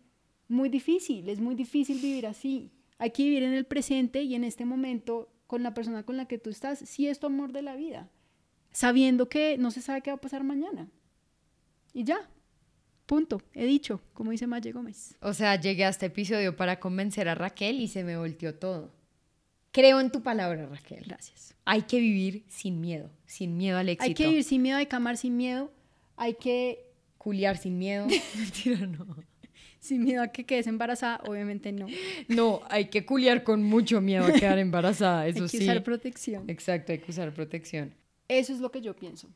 Muy 0.47 0.69
difícil, 0.69 1.27
es 1.29 1.39
muy 1.39 1.55
difícil 1.55 1.99
vivir 1.99 2.27
así. 2.27 2.71
Hay 2.97 3.11
que 3.11 3.23
vivir 3.23 3.43
en 3.43 3.53
el 3.53 3.65
presente 3.65 4.21
y 4.21 4.35
en 4.35 4.43
este 4.43 4.63
momento 4.63 5.29
con 5.47 5.63
la 5.63 5.73
persona 5.73 6.03
con 6.03 6.17
la 6.17 6.27
que 6.27 6.37
tú 6.37 6.49
estás, 6.49 6.79
si 6.79 7.07
es 7.07 7.19
tu 7.19 7.27
amor 7.27 7.51
de 7.51 7.61
la 7.61 7.75
vida, 7.75 8.09
sabiendo 8.71 9.29
que 9.29 9.57
no 9.57 9.71
se 9.71 9.81
sabe 9.81 10.01
qué 10.01 10.11
va 10.11 10.17
a 10.17 10.21
pasar 10.21 10.43
mañana. 10.43 10.89
Y 11.93 12.03
ya, 12.03 12.29
punto, 13.05 13.41
he 13.53 13.65
dicho, 13.65 14.01
como 14.13 14.31
dice 14.31 14.47
Maye 14.47 14.71
Gómez. 14.71 15.15
O 15.21 15.33
sea, 15.33 15.59
llegué 15.59 15.85
a 15.85 15.89
este 15.89 16.07
episodio 16.07 16.55
para 16.55 16.79
convencer 16.79 17.29
a 17.29 17.35
Raquel 17.35 17.79
y 17.79 17.87
se 17.87 18.03
me 18.03 18.17
volteó 18.17 18.55
todo. 18.55 18.93
Creo 19.71 19.99
en 19.99 20.09
tu 20.09 20.23
palabra, 20.23 20.67
Raquel. 20.67 21.03
Gracias. 21.05 21.53
Hay 21.65 21.83
que 21.83 21.99
vivir 21.99 22.45
sin 22.47 22.79
miedo, 22.79 23.11
sin 23.25 23.57
miedo 23.57 23.77
al 23.77 23.89
éxito. 23.89 24.05
Hay 24.05 24.13
que 24.13 24.27
vivir 24.27 24.43
sin 24.43 24.61
miedo, 24.61 24.77
hay 24.77 24.85
que 24.85 24.95
amar 24.95 25.17
sin 25.17 25.35
miedo, 25.35 25.71
hay 26.15 26.35
que 26.35 26.93
culiar 27.17 27.57
sin 27.57 27.77
miedo. 27.77 28.07
Mentira, 28.35 28.87
no. 28.87 29.05
Sin 29.85 30.03
miedo 30.03 30.21
a 30.21 30.27
que 30.27 30.45
quedes 30.45 30.67
embarazada, 30.67 31.21
obviamente 31.27 31.71
no. 31.71 31.87
No, 32.27 32.61
hay 32.69 32.89
que 32.89 33.05
culiar 33.05 33.43
con 33.43 33.63
mucho 33.63 34.01
miedo 34.01 34.25
a 34.25 34.31
quedar 34.33 34.59
embarazada, 34.59 35.27
eso 35.27 35.47
sí. 35.47 35.57
Hay 35.57 35.65
que 35.65 35.71
usar 35.71 35.83
protección. 35.83 36.49
Exacto, 36.49 36.91
hay 36.91 36.99
que 36.99 37.11
usar 37.11 37.33
protección. 37.33 37.93
Eso 38.27 38.53
es 38.53 38.59
lo 38.59 38.71
que 38.71 38.81
yo 38.81 38.95
pienso. 38.95 39.29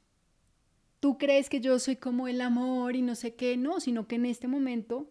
Tú 1.00 1.18
crees 1.18 1.50
que 1.50 1.62
yo 1.62 1.80
soy 1.80 1.96
como 1.96 2.28
el 2.28 2.42
amor 2.42 2.96
y 2.96 3.02
no 3.02 3.16
sé 3.16 3.36
qué, 3.36 3.56
no, 3.56 3.80
sino 3.80 4.08
que 4.08 4.16
en 4.16 4.26
este 4.26 4.48
momento 4.48 5.10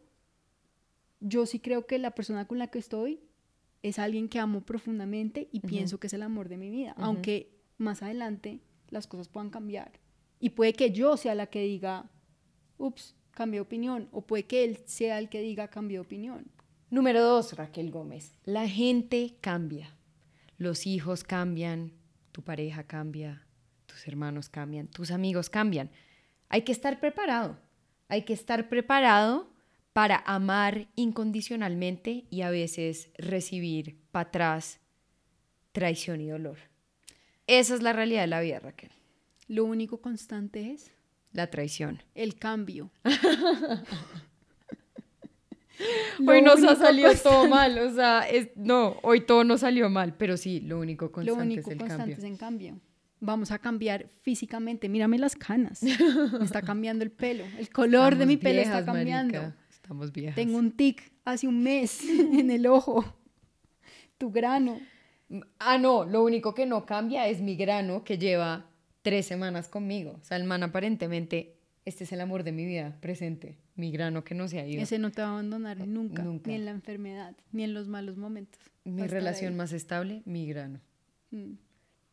yo 1.21 1.47
sí 1.47 1.61
creo 1.61 1.87
que 1.87 1.99
la 1.99 2.11
persona 2.11 2.47
con 2.47 2.59
la 2.59 2.69
que 2.69 2.79
estoy 2.79 3.21
es 3.83 3.99
alguien 3.99 4.29
que 4.29 4.39
amo 4.39 4.61
profundamente 4.63 5.49
y 5.53 5.61
pienso 5.61 5.99
que 5.99 6.09
es 6.09 6.13
el 6.13 6.23
amor 6.23 6.49
de 6.49 6.59
mi 6.59 6.71
vida, 6.71 6.95
aunque 6.99 7.59
más 7.79 8.03
adelante 8.03 8.61
las 8.91 9.07
cosas 9.07 9.29
puedan 9.29 9.51
cambiar. 9.51 9.93
Y 10.41 10.51
puede 10.51 10.73
que 10.73 10.91
yo 10.91 11.17
sea 11.17 11.35
la 11.35 11.47
que 11.47 11.63
diga, 11.63 12.11
ups, 12.77 13.15
cambié 13.39 13.59
de 13.59 13.63
opinión, 13.63 14.09
o 14.11 14.27
puede 14.27 14.47
que 14.47 14.65
él 14.65 14.81
sea 14.85 15.21
el 15.21 15.29
que 15.29 15.41
diga, 15.41 15.69
cambié 15.69 15.99
de 15.99 16.01
opinión. 16.01 16.51
Número 16.91 17.23
dos, 17.23 17.53
Raquel 17.53 17.93
Gómez, 17.93 18.35
la 18.45 18.67
gente 18.69 19.37
cambia. 19.41 19.95
Los 20.57 20.89
hijos 20.89 21.23
cambian, 21.23 21.93
tu 22.33 22.43
pareja 22.43 22.83
cambia, 22.83 23.47
tus 23.87 24.09
hermanos 24.09 24.49
cambian, 24.49 24.89
tus 24.89 25.13
amigos 25.13 25.51
cambian. 25.51 25.89
Hay 26.49 26.63
que 26.63 26.73
estar 26.73 26.99
preparado, 26.99 27.61
hay 28.09 28.23
que 28.25 28.33
estar 28.33 28.69
preparado 28.69 29.49
para 29.93 30.17
amar 30.27 30.89
incondicionalmente 30.97 32.27
y 32.31 32.43
a 32.43 32.51
veces 32.51 33.13
recibir 33.19 34.01
para 34.11 34.31
atrás 34.31 34.81
traición 35.71 36.21
y 36.21 36.27
dolor. 36.27 36.59
Esa 37.47 37.77
es 37.77 37.83
la 37.83 37.93
realidad 37.93 38.23
de 38.23 38.27
la 38.27 38.41
vida, 38.41 38.59
Raquel. 38.59 38.91
Lo 39.47 39.65
único 39.65 40.01
constante 40.01 40.73
es 40.73 40.91
la 41.39 41.49
traición. 41.49 42.03
El 42.15 42.35
cambio. 42.35 42.91
hoy 46.27 46.43
nos 46.43 46.63
ha 46.65 46.75
salido 46.75 47.15
todo 47.15 47.49
mal, 47.49 47.79
o 47.79 47.95
sea, 47.95 48.27
no, 48.57 48.97
hoy 49.03 49.21
todo 49.21 49.45
nos 49.45 49.61
salió 49.61 49.89
mal, 49.89 50.17
pero 50.17 50.37
sí, 50.37 50.61
lo 50.61 50.81
único 50.81 51.13
constante 51.13 51.39
lo 51.39 51.45
único 51.45 51.61
es 51.61 51.69
el 51.69 51.79
constante 51.79 52.03
cambio. 52.03 52.17
es 52.19 52.25
en 52.25 52.37
cambio. 52.37 52.81
Vamos 53.21 53.51
a 53.51 53.59
cambiar 53.59 54.09
físicamente. 54.23 54.89
Mírame 54.89 55.19
las 55.19 55.35
canas. 55.35 55.83
Me 55.83 56.45
está 56.45 56.63
cambiando 56.63 57.03
el 57.03 57.11
pelo. 57.11 57.45
El 57.59 57.69
color 57.71 58.15
de 58.15 58.27
mi 58.27 58.37
pelo 58.37 58.61
está 58.61 58.85
cambiando. 58.85 59.55
Estamos 59.71 60.13
viejas. 60.13 60.37
Tengo 60.37 60.57
un 60.57 60.71
tic 60.71 61.11
hace 61.25 61.49
un 61.49 61.63
mes 61.63 62.01
en 62.09 62.51
el 62.51 62.67
ojo. 62.69 63.05
Tu 64.19 64.31
grano. 64.31 64.79
Ah, 65.59 65.79
no, 65.79 66.05
lo 66.05 66.23
único 66.23 66.55
que 66.55 66.65
no 66.65 66.87
cambia 66.87 67.27
es 67.27 67.41
mi 67.41 67.57
grano 67.57 68.05
que 68.05 68.19
lleva 68.19 68.68
tres 69.09 69.25
semanas 69.25 69.69
conmigo. 69.69 70.19
O 70.21 70.25
sea, 70.25 70.37
el 70.37 70.45
man 70.45 70.63
aparentemente, 70.63 71.57
este 71.87 72.05
es 72.05 72.13
el 72.13 72.21
amor 72.21 72.45
de 72.45 72.53
mi 72.53 72.67
vida 72.67 72.99
presente. 73.01 73.57
Mi 73.75 73.91
grano 73.91 74.23
que 74.23 74.35
no 74.35 74.49
se 74.49 74.61
ha 74.61 74.67
ido. 74.67 74.83
Ese 74.83 74.99
no 74.99 75.11
te 75.11 75.23
va 75.23 75.29
a 75.29 75.31
abandonar 75.31 75.79
nunca, 75.87 76.23
Ni 76.23 76.55
en 76.55 76.65
la 76.67 76.73
enfermedad, 76.73 77.35
ni 77.53 77.65
en 77.65 77.73
los 77.73 77.89
malos 77.89 78.19
momentos. 78.19 78.61
Mi 78.85 79.07
relación 79.07 79.57
más 79.57 79.73
estable, 79.73 80.21
mi 80.27 80.47
grano. 80.47 80.81
Mm. 81.31 81.55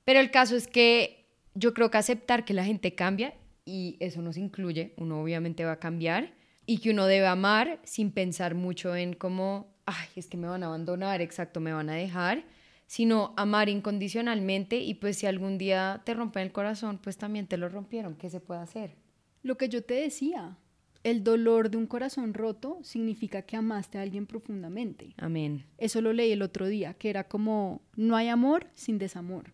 Pero 0.05 0.19
el 0.21 0.31
caso 0.31 0.55
es 0.55 0.67
que 0.67 1.25
yo 1.53 1.73
creo 1.73 1.91
que 1.91 1.97
aceptar 1.97 2.45
que 2.45 2.53
la 2.53 2.63
gente 2.63 2.95
cambia, 2.95 3.33
y 3.65 3.97
eso 3.99 4.21
nos 4.21 4.37
incluye, 4.37 4.93
uno 4.97 5.21
obviamente 5.21 5.65
va 5.65 5.73
a 5.73 5.79
cambiar, 5.79 6.33
y 6.65 6.77
que 6.77 6.91
uno 6.91 7.07
debe 7.07 7.27
amar 7.27 7.79
sin 7.83 8.11
pensar 8.11 8.55
mucho 8.55 8.95
en 8.95 9.13
cómo, 9.13 9.75
ay, 9.85 10.07
es 10.15 10.27
que 10.27 10.37
me 10.37 10.47
van 10.47 10.63
a 10.63 10.67
abandonar, 10.67 11.21
exacto, 11.21 11.59
me 11.59 11.73
van 11.73 11.89
a 11.89 11.95
dejar, 11.95 12.45
sino 12.87 13.33
amar 13.37 13.69
incondicionalmente 13.69 14.77
y 14.77 14.95
pues 14.95 15.17
si 15.17 15.25
algún 15.25 15.57
día 15.57 16.01
te 16.05 16.13
rompen 16.13 16.43
el 16.43 16.51
corazón, 16.51 16.99
pues 17.01 17.17
también 17.17 17.47
te 17.47 17.57
lo 17.57 17.69
rompieron, 17.69 18.15
¿qué 18.15 18.29
se 18.29 18.39
puede 18.39 18.61
hacer? 18.61 18.95
Lo 19.41 19.57
que 19.57 19.69
yo 19.69 19.83
te 19.83 19.95
decía, 19.95 20.57
el 21.03 21.23
dolor 21.23 21.69
de 21.69 21.77
un 21.77 21.85
corazón 21.85 22.33
roto 22.33 22.79
significa 22.81 23.43
que 23.43 23.55
amaste 23.55 23.99
a 23.99 24.01
alguien 24.01 24.25
profundamente. 24.25 25.13
Amén. 25.17 25.65
Eso 25.77 26.01
lo 26.01 26.13
leí 26.13 26.31
el 26.31 26.41
otro 26.41 26.67
día, 26.67 26.95
que 26.95 27.11
era 27.11 27.27
como, 27.27 27.81
no 27.95 28.15
hay 28.15 28.27
amor 28.27 28.67
sin 28.73 28.97
desamor. 28.97 29.53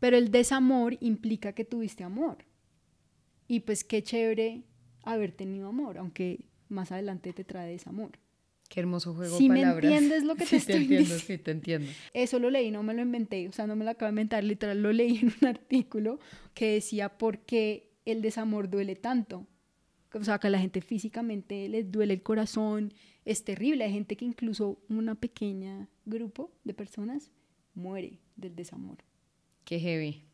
Pero 0.00 0.16
el 0.16 0.30
desamor 0.30 0.96
implica 1.00 1.52
que 1.52 1.66
tuviste 1.66 2.02
amor. 2.02 2.38
Y 3.46 3.60
pues 3.60 3.84
qué 3.84 4.02
chévere 4.02 4.62
haber 5.02 5.32
tenido 5.32 5.68
amor, 5.68 5.98
aunque 5.98 6.46
más 6.70 6.92
adelante 6.92 7.34
te 7.34 7.44
trae 7.44 7.70
desamor. 7.70 8.18
Qué 8.74 8.80
hermoso 8.80 9.14
juego 9.14 9.38
si 9.38 9.46
palabras. 9.46 9.84
me 9.84 9.94
entiendes 9.94 10.24
lo 10.24 10.34
que 10.34 10.44
te 10.50 10.56
estoy 10.56 10.82
entiendo, 10.82 11.14
diciendo. 11.14 11.24
Sí, 11.24 11.38
te 11.38 11.50
entiendo. 11.52 11.92
Eso 12.12 12.40
lo 12.40 12.50
leí, 12.50 12.72
no 12.72 12.82
me 12.82 12.92
lo 12.92 13.02
inventé, 13.02 13.48
o 13.48 13.52
sea, 13.52 13.68
no 13.68 13.76
me 13.76 13.84
lo 13.84 13.92
acabo 13.92 14.08
de 14.08 14.14
inventar, 14.14 14.42
literal 14.42 14.82
lo 14.82 14.92
leí 14.92 15.18
en 15.18 15.32
un 15.40 15.46
artículo 15.48 16.18
que 16.54 16.72
decía 16.72 17.16
por 17.16 17.38
qué 17.38 17.92
el 18.04 18.20
desamor 18.20 18.68
duele 18.68 18.96
tanto. 18.96 19.46
O 20.12 20.24
sea, 20.24 20.40
que 20.40 20.48
a 20.48 20.50
la 20.50 20.58
gente 20.58 20.80
físicamente 20.80 21.68
les 21.68 21.92
duele 21.92 22.14
el 22.14 22.24
corazón, 22.24 22.92
es 23.24 23.44
terrible. 23.44 23.84
Hay 23.84 23.92
gente 23.92 24.16
que 24.16 24.24
incluso 24.24 24.80
una 24.88 25.14
pequeña 25.14 25.88
grupo 26.04 26.50
de 26.64 26.74
personas 26.74 27.30
muere 27.74 28.18
del 28.34 28.56
desamor. 28.56 28.98
Qué 29.64 29.78
heavy 29.78 30.24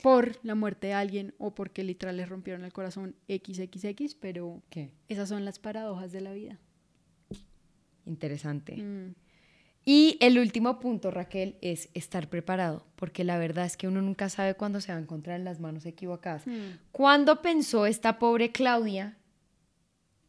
por 0.00 0.38
la 0.44 0.54
muerte 0.54 0.86
de 0.86 0.92
alguien 0.94 1.34
o 1.38 1.56
porque 1.56 1.82
literal 1.82 2.16
les 2.16 2.28
rompieron 2.28 2.64
el 2.64 2.72
corazón 2.72 3.16
XXX, 3.28 4.14
pero 4.14 4.62
¿Qué? 4.70 4.92
esas 5.08 5.28
son 5.28 5.44
las 5.44 5.58
paradojas 5.58 6.12
de 6.12 6.20
la 6.20 6.32
vida. 6.32 6.60
Interesante. 8.06 8.76
Mm. 8.76 9.14
Y 9.84 10.18
el 10.20 10.38
último 10.38 10.78
punto, 10.78 11.10
Raquel, 11.10 11.56
es 11.62 11.88
estar 11.94 12.28
preparado, 12.28 12.86
porque 12.96 13.24
la 13.24 13.38
verdad 13.38 13.64
es 13.64 13.76
que 13.76 13.88
uno 13.88 14.02
nunca 14.02 14.28
sabe 14.28 14.54
cuándo 14.54 14.80
se 14.80 14.92
va 14.92 14.98
a 14.98 15.00
encontrar 15.00 15.38
en 15.38 15.44
las 15.44 15.58
manos 15.58 15.86
equivocadas. 15.86 16.46
Mm. 16.46 16.78
¿Cuándo 16.92 17.40
pensó 17.40 17.86
esta 17.86 18.18
pobre 18.18 18.52
Claudia 18.52 19.16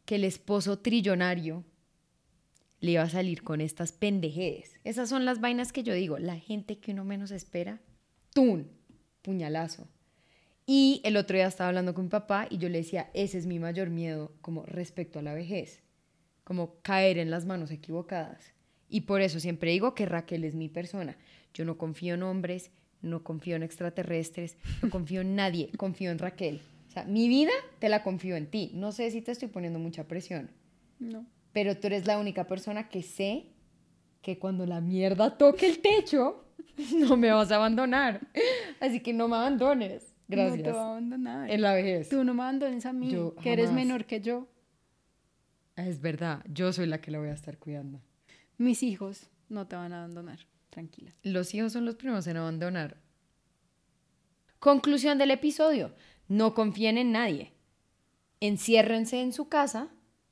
que 0.04 0.14
el 0.14 0.24
esposo 0.24 0.78
trillonario 0.78 1.64
le 2.80 2.92
iba 2.92 3.02
a 3.02 3.08
salir 3.10 3.42
con 3.42 3.60
estas 3.60 3.92
pendejedes? 3.92 4.80
Esas 4.84 5.08
son 5.10 5.24
las 5.24 5.40
vainas 5.40 5.72
que 5.72 5.82
yo 5.82 5.92
digo, 5.92 6.18
la 6.18 6.38
gente 6.38 6.78
que 6.78 6.92
uno 6.92 7.04
menos 7.04 7.30
espera, 7.30 7.80
¡tun! 8.32 8.70
puñalazo. 9.20 9.86
Y 10.66 11.00
el 11.04 11.16
otro 11.16 11.36
día 11.36 11.46
estaba 11.46 11.68
hablando 11.68 11.94
con 11.94 12.04
mi 12.04 12.10
papá 12.10 12.46
y 12.48 12.58
yo 12.58 12.68
le 12.68 12.78
decía, 12.78 13.10
ese 13.14 13.38
es 13.38 13.46
mi 13.46 13.58
mayor 13.58 13.90
miedo 13.90 14.32
como 14.40 14.64
respecto 14.64 15.18
a 15.18 15.22
la 15.22 15.34
vejez, 15.34 15.82
como 16.44 16.80
caer 16.82 17.18
en 17.18 17.30
las 17.30 17.46
manos 17.46 17.70
equivocadas. 17.70 18.52
Y 18.88 19.02
por 19.02 19.20
eso 19.20 19.40
siempre 19.40 19.70
digo 19.70 19.94
que 19.94 20.06
Raquel 20.06 20.44
es 20.44 20.54
mi 20.54 20.68
persona. 20.68 21.16
Yo 21.54 21.64
no 21.64 21.78
confío 21.78 22.14
en 22.14 22.22
hombres, 22.22 22.70
no 23.00 23.24
confío 23.24 23.56
en 23.56 23.62
extraterrestres, 23.62 24.56
no 24.82 24.90
confío 24.90 25.22
en 25.22 25.34
nadie, 25.34 25.70
confío 25.76 26.10
en 26.10 26.18
Raquel. 26.18 26.60
O 26.88 26.90
sea, 26.90 27.04
mi 27.04 27.28
vida 27.28 27.52
te 27.78 27.88
la 27.88 28.02
confío 28.02 28.36
en 28.36 28.46
ti. 28.46 28.70
No 28.74 28.92
sé 28.92 29.10
si 29.10 29.22
te 29.22 29.32
estoy 29.32 29.48
poniendo 29.48 29.78
mucha 29.78 30.04
presión. 30.04 30.50
No. 30.98 31.24
Pero 31.52 31.76
tú 31.76 31.86
eres 31.86 32.06
la 32.06 32.18
única 32.18 32.46
persona 32.46 32.88
que 32.88 33.02
sé 33.02 33.46
que 34.20 34.38
cuando 34.38 34.66
la 34.66 34.80
mierda 34.80 35.36
toque 35.36 35.66
el 35.66 35.78
techo, 35.80 36.44
no 36.96 37.16
me 37.16 37.30
vas 37.30 37.50
a 37.50 37.56
abandonar. 37.56 38.20
Así 38.80 39.00
que 39.00 39.12
no 39.12 39.28
me 39.28 39.36
abandones. 39.36 40.14
Gracias. 40.28 40.58
No 40.58 40.64
te 40.64 40.70
voy 40.70 40.80
a 40.80 40.84
abandonar. 40.84 41.50
En 41.50 41.62
la 41.62 41.74
vejez. 41.74 42.08
Tú 42.08 42.24
no 42.24 42.34
me 42.34 42.42
abandones 42.42 42.86
a 42.86 42.92
mí, 42.92 43.10
Yo 43.10 43.34
que 43.36 43.52
eres 43.52 43.72
menor 43.72 44.04
que 44.04 44.20
yo. 44.20 44.48
Es 45.76 46.00
verdad, 46.00 46.44
yo 46.48 46.72
soy 46.72 46.86
la 46.86 47.00
que 47.00 47.10
la 47.10 47.18
voy 47.18 47.28
a 47.28 47.34
estar 47.34 47.58
cuidando. 47.58 48.00
Mis 48.58 48.82
hijos 48.82 49.30
no 49.48 49.66
te 49.66 49.76
van 49.76 49.92
a 49.92 49.98
abandonar. 49.98 50.40
Tranquila. 50.70 51.12
Los 51.22 51.54
hijos 51.54 51.72
son 51.72 51.84
los 51.84 51.96
primeros 51.96 52.26
en 52.26 52.38
abandonar. 52.38 52.96
Conclusión 54.58 55.18
del 55.18 55.30
episodio. 55.30 55.94
No 56.28 56.54
confíen 56.54 56.96
en 56.96 57.12
nadie. 57.12 57.52
Enciérrense 58.40 59.20
en 59.20 59.32
su 59.32 59.48
casa 59.48 59.90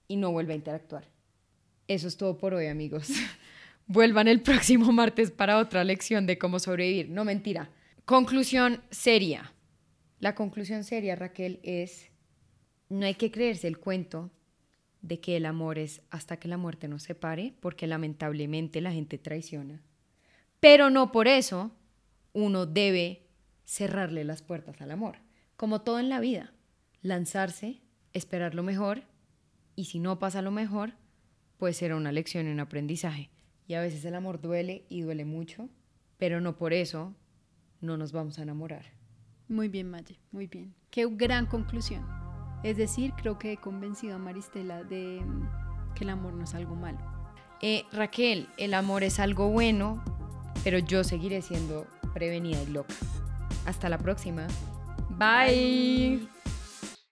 y 0.08 0.16
no 0.16 0.32
vuelvan 0.32 0.52
a 0.52 0.56
interactuar. 0.56 1.08
Eso 1.88 2.08
es 2.08 2.16
todo 2.16 2.38
por 2.38 2.54
hoy, 2.54 2.66
amigos. 2.66 3.08
Vuelvan 3.86 4.28
el 4.28 4.40
próximo 4.40 4.92
martes 4.92 5.30
para 5.30 5.58
otra 5.58 5.82
lección 5.82 6.26
de 6.26 6.38
cómo 6.38 6.58
sobrevivir. 6.58 7.10
No 7.10 7.24
mentira. 7.24 7.70
Conclusión 8.04 8.80
seria. 8.90 9.52
La 10.20 10.34
conclusión 10.34 10.84
seria, 10.84 11.16
Raquel, 11.16 11.58
es 11.62 12.10
no 12.88 13.06
hay 13.06 13.14
que 13.14 13.30
creerse 13.30 13.66
el 13.66 13.78
cuento 13.78 14.30
de 15.02 15.20
que 15.20 15.36
el 15.36 15.46
amor 15.46 15.78
es 15.78 16.02
hasta 16.10 16.38
que 16.38 16.48
la 16.48 16.56
muerte 16.56 16.88
nos 16.88 17.02
separe, 17.02 17.54
porque 17.60 17.86
lamentablemente 17.86 18.80
la 18.80 18.92
gente 18.92 19.18
traiciona. 19.18 19.82
Pero 20.60 20.90
no 20.90 21.10
por 21.12 21.26
eso 21.26 21.72
uno 22.32 22.66
debe 22.66 23.26
cerrarle 23.64 24.24
las 24.24 24.42
puertas 24.42 24.80
al 24.80 24.90
amor. 24.90 25.18
Como 25.56 25.82
todo 25.82 25.98
en 25.98 26.08
la 26.08 26.20
vida, 26.20 26.52
lanzarse, 27.02 27.80
esperar 28.12 28.54
lo 28.54 28.62
mejor 28.62 29.02
y 29.76 29.84
si 29.84 29.98
no 29.98 30.18
pasa 30.18 30.42
lo 30.42 30.50
mejor, 30.50 30.94
pues 31.56 31.76
será 31.76 31.96
una 31.96 32.12
lección 32.12 32.46
y 32.46 32.50
un 32.50 32.60
aprendizaje. 32.60 33.30
Y 33.66 33.74
a 33.74 33.80
veces 33.80 34.04
el 34.04 34.14
amor 34.14 34.40
duele 34.40 34.84
y 34.88 35.02
duele 35.02 35.24
mucho, 35.24 35.68
pero 36.18 36.40
no 36.40 36.56
por 36.56 36.72
eso 36.72 37.14
no 37.80 37.96
nos 37.96 38.12
vamos 38.12 38.38
a 38.38 38.42
enamorar. 38.42 38.86
Muy 39.48 39.68
bien, 39.68 39.90
Maye, 39.90 40.18
muy 40.32 40.46
bien. 40.46 40.74
Qué 40.90 41.06
gran 41.10 41.46
conclusión. 41.46 42.19
Es 42.62 42.76
decir, 42.76 43.12
creo 43.16 43.38
que 43.38 43.52
he 43.52 43.56
convencido 43.56 44.16
a 44.16 44.18
Maristela 44.18 44.84
de 44.84 45.22
mm, 45.24 45.94
que 45.94 46.04
el 46.04 46.10
amor 46.10 46.34
no 46.34 46.44
es 46.44 46.54
algo 46.54 46.76
malo. 46.76 46.98
Eh, 47.62 47.84
Raquel, 47.92 48.48
el 48.56 48.74
amor 48.74 49.02
es 49.02 49.20
algo 49.20 49.48
bueno, 49.48 50.02
pero 50.64 50.78
yo 50.78 51.04
seguiré 51.04 51.42
siendo 51.42 51.86
prevenida 52.14 52.62
y 52.62 52.66
loca. 52.66 52.94
Hasta 53.66 53.88
la 53.88 53.98
próxima. 53.98 54.46
Bye. 55.10 56.28